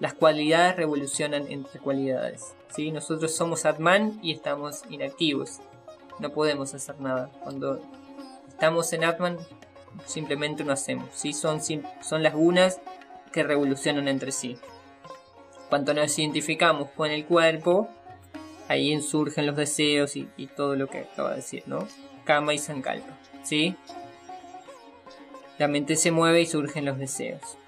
Las 0.00 0.14
cualidades 0.14 0.76
revolucionan 0.76 1.50
entre 1.50 1.80
cualidades. 1.80 2.54
¿sí? 2.74 2.90
Nosotros 2.90 3.34
somos 3.34 3.66
Atman 3.66 4.18
y 4.22 4.32
estamos 4.32 4.82
inactivos 4.88 5.60
no 6.18 6.30
podemos 6.30 6.72
hacer 6.74 6.98
nada. 7.00 7.30
Cuando 7.42 7.80
estamos 8.48 8.92
en 8.92 9.04
Atman, 9.04 9.38
simplemente 10.06 10.64
no 10.64 10.72
hacemos. 10.72 11.08
¿sí? 11.12 11.32
Son, 11.32 11.60
son 11.60 12.22
las 12.22 12.34
gunas 12.34 12.80
que 13.32 13.42
revolucionan 13.42 14.08
entre 14.08 14.32
sí. 14.32 14.56
Cuando 15.68 15.94
nos 15.94 16.18
identificamos 16.18 16.90
con 16.90 17.10
el 17.10 17.24
cuerpo, 17.24 17.88
ahí 18.68 19.00
surgen 19.00 19.46
los 19.46 19.56
deseos 19.56 20.16
y, 20.16 20.28
todo 20.56 20.76
lo 20.76 20.86
que 20.88 20.98
acabo 20.98 21.30
de 21.30 21.36
decir, 21.36 21.62
¿no? 21.66 21.88
Kama 22.24 22.54
y 22.54 22.58
Sankalpa, 22.58 23.18
¿sí? 23.42 23.74
La 25.58 25.68
mente 25.68 25.96
se 25.96 26.10
mueve 26.10 26.42
y 26.42 26.46
surgen 26.46 26.84
los 26.84 26.98
deseos. 26.98 27.58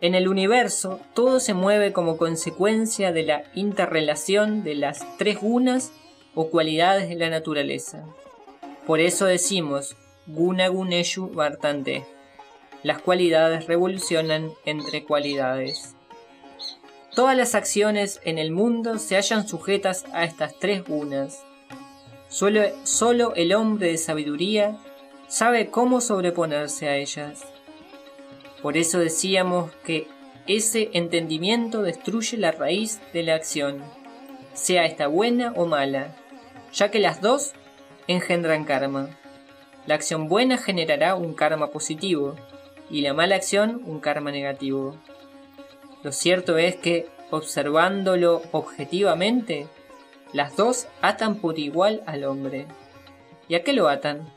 En 0.00 0.14
el 0.14 0.28
universo, 0.28 1.00
todo 1.14 1.40
se 1.40 1.54
mueve 1.54 1.92
como 1.92 2.16
consecuencia 2.16 3.12
de 3.12 3.22
la 3.22 3.44
interrelación 3.54 4.62
de 4.62 4.74
las 4.74 5.04
tres 5.16 5.40
gunas 5.40 5.92
o 6.34 6.50
cualidades 6.50 7.08
de 7.08 7.14
la 7.14 7.30
naturaleza. 7.30 8.04
Por 8.86 9.00
eso 9.00 9.24
decimos 9.24 9.96
Guna 10.26 10.68
Guneshu 10.68 11.28
Vartante. 11.28 12.04
Las 12.84 13.00
cualidades 13.00 13.66
revolucionan 13.66 14.52
entre 14.66 15.04
cualidades. 15.04 15.96
Todas 17.14 17.34
las 17.34 17.54
acciones 17.54 18.20
en 18.24 18.36
el 18.36 18.50
mundo 18.50 18.98
se 18.98 19.16
hallan 19.16 19.48
sujetas 19.48 20.04
a 20.12 20.24
estas 20.24 20.58
tres 20.58 20.84
gunas. 20.84 21.42
Solo, 22.28 22.60
solo 22.82 23.32
el 23.36 23.54
hombre 23.54 23.88
de 23.88 23.96
sabiduría 23.96 24.76
sabe 25.28 25.68
cómo 25.68 26.02
sobreponerse 26.02 26.86
a 26.86 26.96
ellas. 26.96 27.46
Por 28.60 28.76
eso 28.76 28.98
decíamos 28.98 29.70
que 29.86 30.06
ese 30.46 30.90
entendimiento 30.92 31.80
destruye 31.80 32.36
la 32.36 32.52
raíz 32.52 33.00
de 33.14 33.22
la 33.22 33.34
acción, 33.34 33.82
sea 34.52 34.84
esta 34.84 35.06
buena 35.06 35.54
o 35.56 35.64
mala, 35.64 36.14
ya 36.70 36.90
que 36.90 36.98
las 36.98 37.22
dos 37.22 37.54
engendran 38.08 38.66
karma. 38.66 39.08
La 39.86 39.94
acción 39.94 40.28
buena 40.28 40.58
generará 40.58 41.14
un 41.14 41.32
karma 41.32 41.68
positivo 41.68 42.36
y 42.90 43.00
la 43.00 43.14
mala 43.14 43.36
acción 43.36 43.82
un 43.84 44.00
karma 44.00 44.30
negativo. 44.30 44.96
Lo 46.02 46.12
cierto 46.12 46.58
es 46.58 46.76
que, 46.76 47.08
observándolo 47.30 48.42
objetivamente, 48.52 49.66
las 50.32 50.56
dos 50.56 50.88
atan 51.00 51.36
por 51.36 51.58
igual 51.58 52.02
al 52.06 52.24
hombre. 52.24 52.66
¿Y 53.48 53.54
a 53.54 53.62
qué 53.62 53.72
lo 53.72 53.88
atan? 53.88 54.28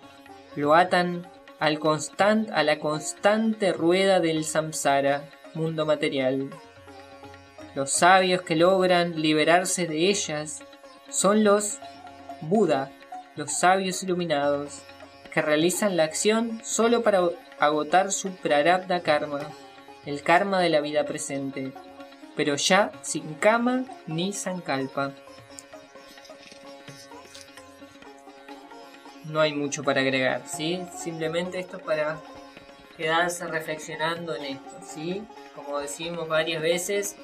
Lo 0.56 0.76
atan 0.76 1.28
al 1.60 1.80
constant, 1.80 2.50
a 2.52 2.64
la 2.64 2.80
constante 2.80 3.74
rueda 3.74 4.20
del 4.20 4.44
samsara, 4.44 5.30
mundo 5.54 5.86
material. 5.86 6.50
Los 7.76 7.92
sabios 7.92 8.42
que 8.44 8.56
logran 8.56 9.22
liberarse 9.22 9.88
de 9.88 10.10
ellas 10.10 10.64
son 11.10 11.44
los 11.44 11.80
Buda, 12.42 12.92
los 13.36 13.52
sabios 13.52 14.04
iluminados, 14.04 14.84
que 15.34 15.42
realizan 15.42 15.98
la 15.98 16.04
acción 16.04 16.62
solo 16.64 17.02
para 17.02 17.22
agotar 17.60 18.12
su 18.12 18.32
prarabdha 18.36 19.02
karma, 19.02 19.42
el 20.06 20.22
karma 20.24 20.62
de 20.62 20.70
la 20.70 20.82
vida 20.82 21.06
presente, 21.06 21.72
pero 22.36 22.56
ya 22.56 22.92
sin 23.02 23.34
kama 23.36 23.86
ni 24.06 24.34
sankalpa. 24.34 25.12
No 29.26 29.42
hay 29.42 29.54
mucho 29.54 29.84
para 29.84 30.02
agregar, 30.02 30.44
¿sí? 30.48 30.82
Simplemente 30.98 31.60
esto 31.60 31.78
es 31.78 31.84
para 31.84 32.18
quedarse 32.96 33.46
reflexionando 33.48 34.36
en 34.36 34.46
esto, 34.46 34.80
¿sí? 34.88 35.24
Como 35.56 35.80
decimos 35.80 36.30
varias 36.30 36.62
veces, 36.62 37.18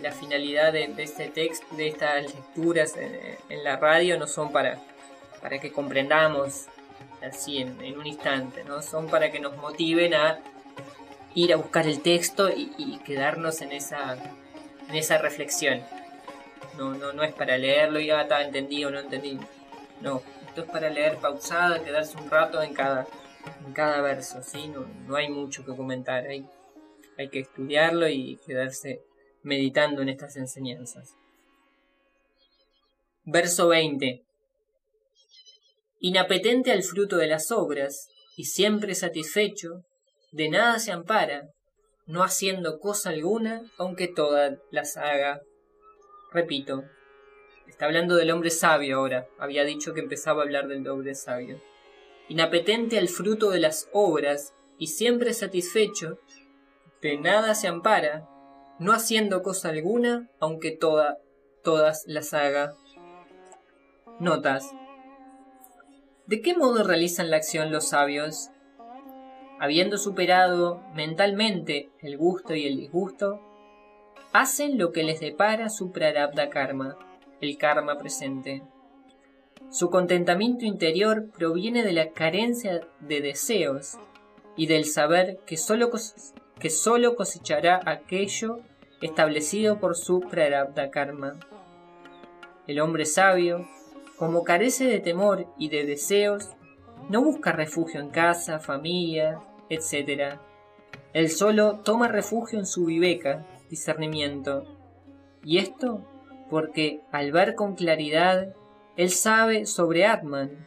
la 0.00 0.12
finalidad 0.12 0.72
de, 0.72 0.94
este 0.98 1.28
texto, 1.28 1.66
de 1.74 1.88
estas 1.88 2.22
lecturas 2.22 2.94
en, 2.96 3.64
la 3.64 3.76
radio 3.76 4.18
no 4.18 4.26
son 4.26 4.52
para, 4.52 4.78
para 5.42 5.58
que 5.58 5.72
comprendamos 5.72 6.66
así 7.22 7.58
en, 7.58 7.98
un 7.98 8.06
instante, 8.06 8.64
¿no? 8.64 8.82
Son 8.82 9.08
para 9.08 9.30
que 9.30 9.40
nos 9.40 9.56
motiven 9.56 10.14
a 10.14 10.40
ir 11.34 11.52
a 11.52 11.56
buscar 11.56 11.86
el 11.86 12.00
texto 12.00 12.48
y, 12.50 12.98
quedarnos 13.04 13.60
en 13.62 13.72
esa, 13.72 14.16
en 14.88 14.96
esa 14.96 15.18
reflexión. 15.18 15.82
No, 16.76 16.94
no, 16.94 17.12
no 17.12 17.22
es 17.22 17.32
para 17.34 17.58
leerlo 17.58 18.00
y 18.00 18.06
ya 18.06 18.22
está 18.22 18.42
entendido 18.42 18.90
no 18.90 19.00
entendido. 19.00 19.42
No, 20.00 20.22
esto 20.46 20.62
es 20.62 20.70
para 20.70 20.88
leer 20.88 21.18
pausada, 21.18 21.82
quedarse 21.82 22.16
un 22.16 22.30
rato 22.30 22.62
en 22.62 22.72
cada, 22.72 23.06
en 23.66 23.72
cada 23.72 24.00
verso, 24.00 24.42
¿sí? 24.42 24.68
No, 24.68 24.86
no 25.06 25.16
hay 25.16 25.28
mucho 25.28 25.64
que 25.64 25.76
comentar, 25.76 26.26
hay, 26.26 26.46
hay 27.18 27.28
que 27.28 27.40
estudiarlo 27.40 28.08
y 28.08 28.38
quedarse 28.46 29.02
meditando 29.42 30.02
en 30.02 30.08
estas 30.08 30.36
enseñanzas. 30.36 31.16
Verso 33.24 33.68
20. 33.68 34.22
Inapetente 36.02 36.72
al 36.72 36.82
fruto 36.82 37.18
de 37.18 37.26
las 37.26 37.50
obras, 37.50 38.08
y 38.34 38.46
siempre 38.46 38.94
satisfecho, 38.94 39.82
de 40.32 40.48
nada 40.48 40.78
se 40.78 40.92
ampara, 40.92 41.50
no 42.06 42.22
haciendo 42.22 42.80
cosa 42.80 43.10
alguna, 43.10 43.62
aunque 43.76 44.08
todas 44.08 44.58
las 44.70 44.96
haga. 44.96 45.42
Repito, 46.32 46.84
está 47.68 47.84
hablando 47.84 48.16
del 48.16 48.30
hombre 48.30 48.48
sabio 48.48 48.96
ahora, 48.96 49.26
había 49.38 49.64
dicho 49.64 49.92
que 49.92 50.00
empezaba 50.00 50.40
a 50.40 50.44
hablar 50.44 50.68
del 50.68 50.88
hombre 50.88 51.14
sabio. 51.14 51.60
Inapetente 52.28 52.96
al 52.96 53.08
fruto 53.08 53.50
de 53.50 53.60
las 53.60 53.90
obras, 53.92 54.54
y 54.78 54.86
siempre 54.86 55.34
satisfecho, 55.34 56.18
de 57.02 57.18
nada 57.18 57.54
se 57.54 57.68
ampara, 57.68 58.26
no 58.78 58.94
haciendo 58.94 59.42
cosa 59.42 59.68
alguna, 59.68 60.30
aunque 60.40 60.70
toda, 60.70 61.18
todas 61.62 62.04
las 62.06 62.32
haga. 62.32 62.72
Notas. 64.18 64.64
¿De 66.30 66.42
qué 66.42 66.54
modo 66.54 66.84
realizan 66.84 67.28
la 67.28 67.38
acción 67.38 67.72
los 67.72 67.88
sabios? 67.88 68.50
Habiendo 69.58 69.98
superado 69.98 70.80
mentalmente 70.94 71.90
el 71.98 72.16
gusto 72.16 72.54
y 72.54 72.68
el 72.68 72.76
disgusto, 72.76 73.40
hacen 74.32 74.78
lo 74.78 74.92
que 74.92 75.02
les 75.02 75.18
depara 75.18 75.68
su 75.70 75.90
prarabdha 75.90 76.48
karma, 76.48 76.96
el 77.40 77.58
karma 77.58 77.98
presente. 77.98 78.62
Su 79.70 79.90
contentamiento 79.90 80.64
interior 80.64 81.32
proviene 81.36 81.82
de 81.82 81.94
la 81.94 82.10
carencia 82.12 82.86
de 83.00 83.20
deseos 83.20 83.98
y 84.56 84.68
del 84.68 84.84
saber 84.84 85.40
que 85.46 85.56
solo, 85.56 85.90
que 86.60 86.70
solo 86.70 87.16
cosechará 87.16 87.80
aquello 87.84 88.60
establecido 89.02 89.80
por 89.80 89.96
su 89.96 90.20
prarabdha 90.20 90.92
karma. 90.92 91.40
El 92.68 92.78
hombre 92.78 93.04
sabio, 93.04 93.66
como 94.20 94.44
carece 94.44 94.84
de 94.84 95.00
temor 95.00 95.46
y 95.56 95.70
de 95.70 95.86
deseos, 95.86 96.50
no 97.08 97.24
busca 97.24 97.52
refugio 97.52 98.00
en 98.00 98.10
casa, 98.10 98.58
familia, 98.60 99.40
etc. 99.70 100.38
Él 101.14 101.30
solo 101.30 101.78
toma 101.78 102.06
refugio 102.06 102.58
en 102.58 102.66
su 102.66 102.84
viveka, 102.84 103.46
discernimiento. 103.70 104.66
Y 105.42 105.56
esto 105.56 106.04
porque 106.50 107.00
al 107.12 107.32
ver 107.32 107.54
con 107.54 107.74
claridad, 107.76 108.54
él 108.98 109.08
sabe 109.08 109.64
sobre 109.64 110.04
Atman, 110.04 110.66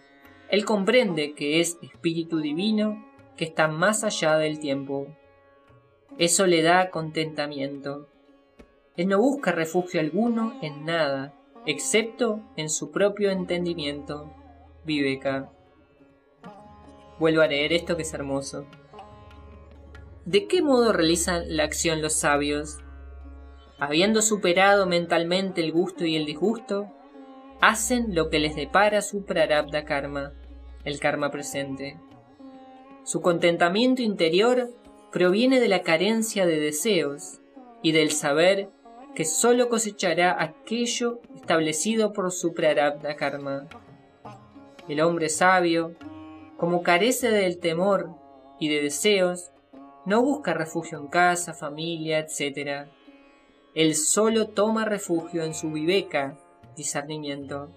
él 0.49 0.65
comprende 0.65 1.35
que 1.35 1.59
es 1.59 1.77
espíritu 1.83 2.39
divino 2.39 3.05
que 3.37 3.45
está 3.45 3.67
más 3.67 4.03
allá 4.03 4.37
del 4.37 4.59
tiempo. 4.59 5.15
Eso 6.17 6.47
le 6.47 6.63
da 6.63 6.89
contentamiento. 6.89 8.07
Él 8.97 9.09
no 9.09 9.19
busca 9.19 9.51
refugio 9.51 9.99
alguno 9.99 10.57
en 10.63 10.85
nada, 10.85 11.35
excepto 11.65 12.41
en 12.55 12.69
su 12.69 12.91
propio 12.91 13.31
entendimiento. 13.31 14.33
Viveka. 14.85 15.49
Vuelvo 17.19 17.41
a 17.41 17.47
leer 17.47 17.73
esto 17.73 17.95
que 17.95 18.01
es 18.01 18.13
hermoso. 18.13 18.65
¿De 20.25 20.47
qué 20.47 20.61
modo 20.61 20.93
realizan 20.93 21.55
la 21.55 21.63
acción 21.63 22.01
los 22.01 22.13
sabios? 22.13 22.79
Habiendo 23.79 24.21
superado 24.21 24.85
mentalmente 24.85 25.61
el 25.61 25.71
gusto 25.71 26.05
y 26.05 26.15
el 26.15 26.25
disgusto, 26.25 26.87
hacen 27.61 28.15
lo 28.15 28.29
que 28.29 28.39
les 28.39 28.55
depara 28.55 29.01
su 29.01 29.25
prarabdha 29.25 29.85
karma, 29.85 30.33
el 30.83 30.99
karma 30.99 31.31
presente. 31.31 31.99
Su 33.03 33.21
contentamiento 33.21 34.01
interior 34.01 34.69
proviene 35.11 35.59
de 35.59 35.67
la 35.67 35.81
carencia 35.81 36.45
de 36.45 36.59
deseos 36.59 37.39
y 37.81 37.91
del 37.91 38.11
saber 38.11 38.69
que 39.15 39.25
sólo 39.25 39.69
cosechará 39.69 40.41
aquello 40.41 41.21
establecido 41.35 42.13
por 42.13 42.31
su 42.31 42.53
prarabdha 42.53 43.15
karma. 43.15 43.67
El 44.87 45.01
hombre 45.01 45.29
sabio, 45.29 45.95
como 46.57 46.81
carece 46.81 47.29
del 47.29 47.59
temor 47.59 48.15
y 48.59 48.69
de 48.69 48.81
deseos, 48.81 49.51
no 50.05 50.21
busca 50.21 50.53
refugio 50.53 50.97
en 50.97 51.07
casa, 51.07 51.53
familia, 51.53 52.19
etc. 52.19 52.87
Él 53.75 53.95
solo 53.95 54.47
toma 54.47 54.85
refugio 54.85 55.43
en 55.43 55.53
su 55.53 55.71
viveka, 55.71 56.37
discernimiento. 56.75 57.69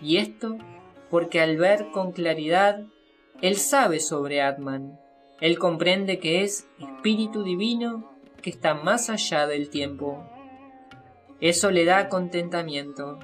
Y 0.00 0.18
esto 0.18 0.56
porque 1.10 1.40
al 1.40 1.56
ver 1.56 1.90
con 1.90 2.12
claridad, 2.12 2.84
él 3.42 3.56
sabe 3.56 3.98
sobre 4.00 4.42
Atman. 4.42 4.98
Él 5.40 5.58
comprende 5.58 6.18
que 6.18 6.42
es 6.42 6.68
espíritu 6.78 7.42
divino 7.42 8.12
que 8.42 8.50
está 8.50 8.74
más 8.74 9.10
allá 9.10 9.46
del 9.46 9.70
tiempo. 9.70 10.24
Eso 11.40 11.70
le 11.70 11.84
da 11.84 12.08
contentamiento. 12.08 13.18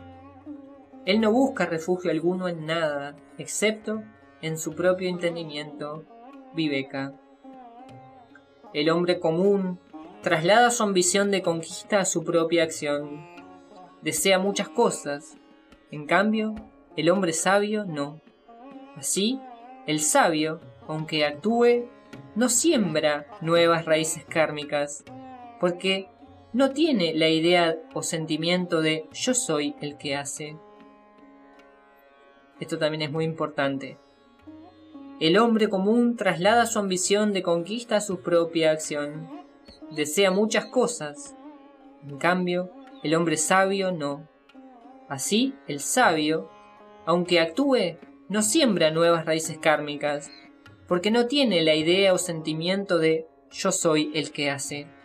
Él 1.05 1.21
no 1.21 1.31
busca 1.31 1.67
refugio 1.67 2.11
alguno 2.11 2.49
en 2.49 2.67
nada, 2.67 3.15
excepto 3.39 4.03
en 4.41 4.59
su 4.59 4.75
propio 4.75 5.09
entendimiento, 5.09 6.05
Viveka. 6.55 7.13
El 8.73 8.91
hombre 8.91 9.21
común 9.21 9.79
traslada 10.23 10.71
su 10.71 10.83
ambición 10.83 11.31
de 11.31 11.43
conquista 11.43 12.01
a 12.01 12.05
su 12.05 12.25
propia 12.25 12.63
acción. 12.63 13.27
Desea 14.03 14.39
muchas 14.39 14.69
cosas, 14.69 15.37
en 15.91 16.07
cambio, 16.07 16.55
el 16.97 17.11
hombre 17.11 17.33
sabio 17.33 17.85
no. 17.85 18.21
Así, 18.97 19.39
el 19.87 20.01
sabio, 20.01 20.61
aunque 20.89 21.25
actúe, 21.25 21.89
no 22.35 22.49
siembra 22.49 23.27
nuevas 23.41 23.85
raíces 23.85 24.25
kármicas, 24.25 25.05
porque 25.61 26.09
no 26.57 26.71
tiene 26.71 27.13
la 27.13 27.29
idea 27.29 27.77
o 27.93 28.03
sentimiento 28.03 28.81
de 28.81 29.11
yo 29.13 29.35
soy 29.35 29.77
el 29.83 29.99
que 29.99 30.17
hace. 30.17 30.57
Esto 32.61 32.79
también 32.79 33.03
es 33.03 33.13
muy 33.13 33.27
importante. 33.27 33.99
El 35.21 35.37
hombre 35.37 35.69
común 35.69 36.17
traslada 36.17 36.65
su 36.65 36.79
ambición 36.79 37.35
de 37.35 37.43
conquista 37.43 37.97
a 37.97 38.01
su 38.01 38.23
propia 38.23 38.71
acción. 38.71 39.29
Desea 39.91 40.31
muchas 40.31 40.65
cosas. 40.65 41.37
En 42.09 42.17
cambio, 42.17 42.71
el 43.03 43.15
hombre 43.15 43.37
sabio 43.37 43.93
no. 43.93 44.27
Así, 45.11 45.55
el 45.69 45.81
sabio, 45.81 46.49
aunque 47.05 47.39
actúe, 47.39 47.99
no 48.31 48.41
siembra 48.41 48.91
nuevas 48.91 49.27
raíces 49.27 49.59
kármicas, 49.59 50.31
porque 50.89 51.11
no 51.11 51.27
tiene 51.27 51.61
la 51.61 51.75
idea 51.75 52.15
o 52.15 52.19
sentimiento 52.19 52.97
de 52.97 53.27
yo 53.51 53.73
soy 53.73 54.11
el 54.15 54.31
que 54.33 54.51
hace. 54.51 54.96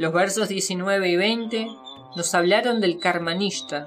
Los 0.00 0.14
versos 0.14 0.48
19 0.48 1.10
y 1.10 1.16
20 1.16 1.66
nos 2.16 2.34
hablaron 2.34 2.80
del 2.80 2.98
karmanista. 2.98 3.84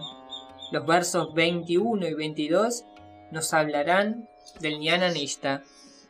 Los 0.71 0.86
versos 0.86 1.34
21 1.34 2.08
y 2.08 2.13
22 2.13 2.86
nos 3.32 3.52
hablarán 3.52 4.30
del 4.60 4.78
jnananista. 4.78 5.63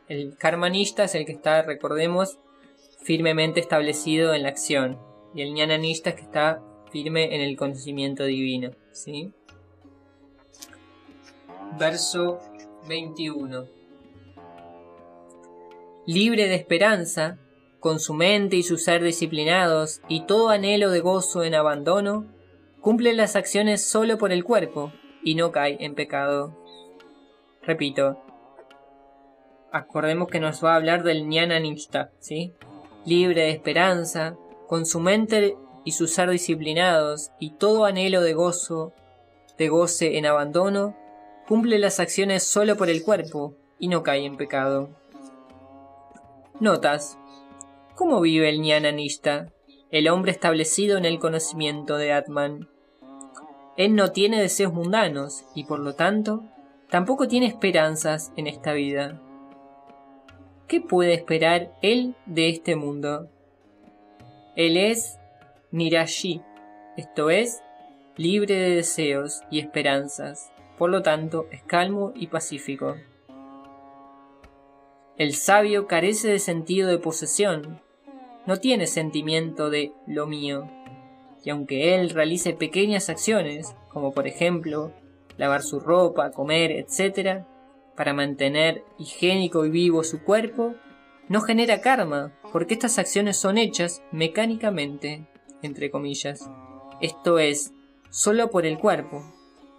El 0.06 0.36
karmanista 0.36 1.04
es 1.04 1.14
el 1.14 1.24
que 1.24 1.32
está, 1.32 1.62
recordemos, 1.62 2.38
firmemente 3.00 3.60
establecido 3.60 4.34
en 4.34 4.42
la 4.42 4.50
acción 4.50 4.98
y 5.34 5.40
el 5.40 5.54
Jnana 5.54 5.78
Nishta 5.78 6.10
es 6.10 6.16
que 6.16 6.22
está 6.22 6.60
firme 6.92 7.34
en 7.34 7.40
el 7.40 7.56
conocimiento 7.56 8.24
divino. 8.24 8.72
¿sí? 8.92 9.32
Verso 11.78 12.40
21. 12.86 13.64
Libre 16.04 16.46
de 16.46 16.56
esperanza, 16.56 17.38
con 17.84 18.00
su 18.00 18.14
mente 18.14 18.56
y 18.56 18.62
su 18.62 18.78
ser 18.78 19.02
disciplinados 19.02 20.00
y 20.08 20.22
todo 20.22 20.48
anhelo 20.48 20.88
de 20.88 21.00
gozo 21.00 21.44
en 21.44 21.54
abandono, 21.54 22.24
cumple 22.80 23.12
las 23.12 23.36
acciones 23.36 23.86
solo 23.86 24.16
por 24.16 24.32
el 24.32 24.42
cuerpo 24.42 24.90
y 25.22 25.34
no 25.34 25.52
cae 25.52 25.76
en 25.80 25.94
pecado. 25.94 26.56
Repito, 27.60 28.18
acordemos 29.70 30.28
que 30.28 30.40
nos 30.40 30.64
va 30.64 30.72
a 30.72 30.76
hablar 30.76 31.02
del 31.02 31.28
Nishta, 31.28 32.10
¿sí? 32.20 32.54
Libre 33.04 33.42
de 33.42 33.50
esperanza, 33.50 34.34
con 34.66 34.86
su 34.86 34.98
mente 34.98 35.54
y 35.84 35.92
su 35.92 36.06
ser 36.06 36.30
disciplinados 36.30 37.32
y 37.38 37.50
todo 37.50 37.84
anhelo 37.84 38.22
de 38.22 38.32
gozo, 38.32 38.94
de 39.58 39.68
goce 39.68 40.16
en 40.16 40.24
abandono, 40.24 40.96
cumple 41.46 41.78
las 41.78 42.00
acciones 42.00 42.44
solo 42.44 42.78
por 42.78 42.88
el 42.88 43.04
cuerpo 43.04 43.56
y 43.78 43.88
no 43.88 44.02
cae 44.02 44.24
en 44.24 44.38
pecado. 44.38 44.88
Notas. 46.60 47.18
¿Cómo 47.94 48.20
vive 48.20 48.48
el 48.48 48.60
Nishta, 48.60 49.52
el 49.92 50.08
hombre 50.08 50.32
establecido 50.32 50.98
en 50.98 51.04
el 51.04 51.20
conocimiento 51.20 51.96
de 51.96 52.12
Atman? 52.12 52.68
Él 53.76 53.94
no 53.94 54.10
tiene 54.10 54.42
deseos 54.42 54.72
mundanos 54.72 55.44
y 55.54 55.62
por 55.62 55.78
lo 55.78 55.94
tanto 55.94 56.42
tampoco 56.90 57.28
tiene 57.28 57.46
esperanzas 57.46 58.32
en 58.36 58.48
esta 58.48 58.72
vida. 58.72 59.22
¿Qué 60.66 60.80
puede 60.80 61.14
esperar 61.14 61.72
él 61.82 62.16
de 62.26 62.48
este 62.48 62.74
mundo? 62.74 63.28
Él 64.56 64.76
es 64.76 65.20
Nirashi, 65.70 66.42
esto 66.96 67.30
es, 67.30 67.62
libre 68.16 68.56
de 68.56 68.74
deseos 68.74 69.42
y 69.52 69.60
esperanzas, 69.60 70.50
por 70.78 70.90
lo 70.90 71.02
tanto 71.02 71.46
es 71.52 71.62
calmo 71.62 72.12
y 72.16 72.26
pacífico. 72.26 72.96
El 75.16 75.36
sabio 75.36 75.86
carece 75.86 76.26
de 76.26 76.40
sentido 76.40 76.88
de 76.88 76.98
posesión, 76.98 77.83
no 78.46 78.58
tiene 78.58 78.86
sentimiento 78.86 79.70
de 79.70 79.92
lo 80.06 80.26
mío, 80.26 80.68
y 81.44 81.50
aunque 81.50 81.94
él 81.94 82.10
realice 82.10 82.54
pequeñas 82.54 83.10
acciones, 83.10 83.74
como 83.90 84.12
por 84.12 84.26
ejemplo 84.26 84.92
lavar 85.36 85.62
su 85.62 85.78
ropa, 85.78 86.30
comer, 86.30 86.72
etc., 86.72 87.44
para 87.94 88.12
mantener 88.12 88.82
higiénico 88.98 89.64
y 89.64 89.70
vivo 89.70 90.02
su 90.02 90.22
cuerpo, 90.22 90.74
no 91.28 91.40
genera 91.40 91.80
karma, 91.80 92.32
porque 92.52 92.74
estas 92.74 92.98
acciones 92.98 93.36
son 93.36 93.58
hechas 93.58 94.02
mecánicamente, 94.10 95.26
entre 95.62 95.90
comillas. 95.90 96.50
Esto 97.00 97.38
es, 97.38 97.72
solo 98.10 98.50
por 98.50 98.66
el 98.66 98.78
cuerpo. 98.78 99.22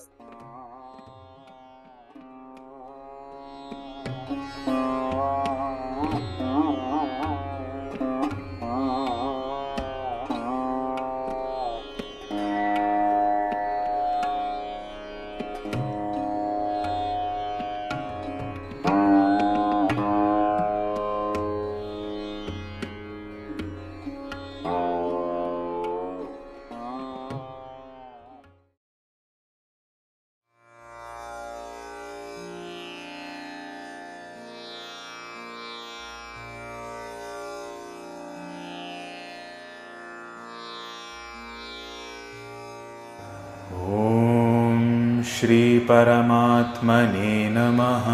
श्रीपरमात्मने 45.44 47.50
नमः। 47.50 48.04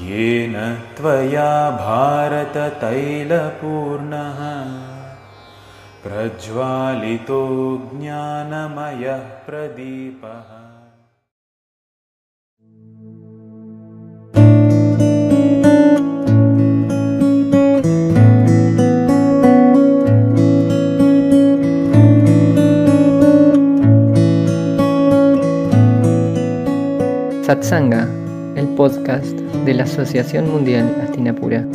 येन 0.01 0.55
त्वया 0.97 1.51
भारततैलपूर्णः। 1.69 4.41
प्रज्वालितो 6.03 7.41
ज्ञानमयः 7.93 9.17
प्रदीपः। 9.17 10.52
Satsanga, 27.43 28.07
el 28.55 28.67
podcast 28.69 29.37
de 29.65 29.73
la 29.73 29.83
Asociación 29.83 30.49
Mundial 30.49 30.95
Astinapura. 31.03 31.67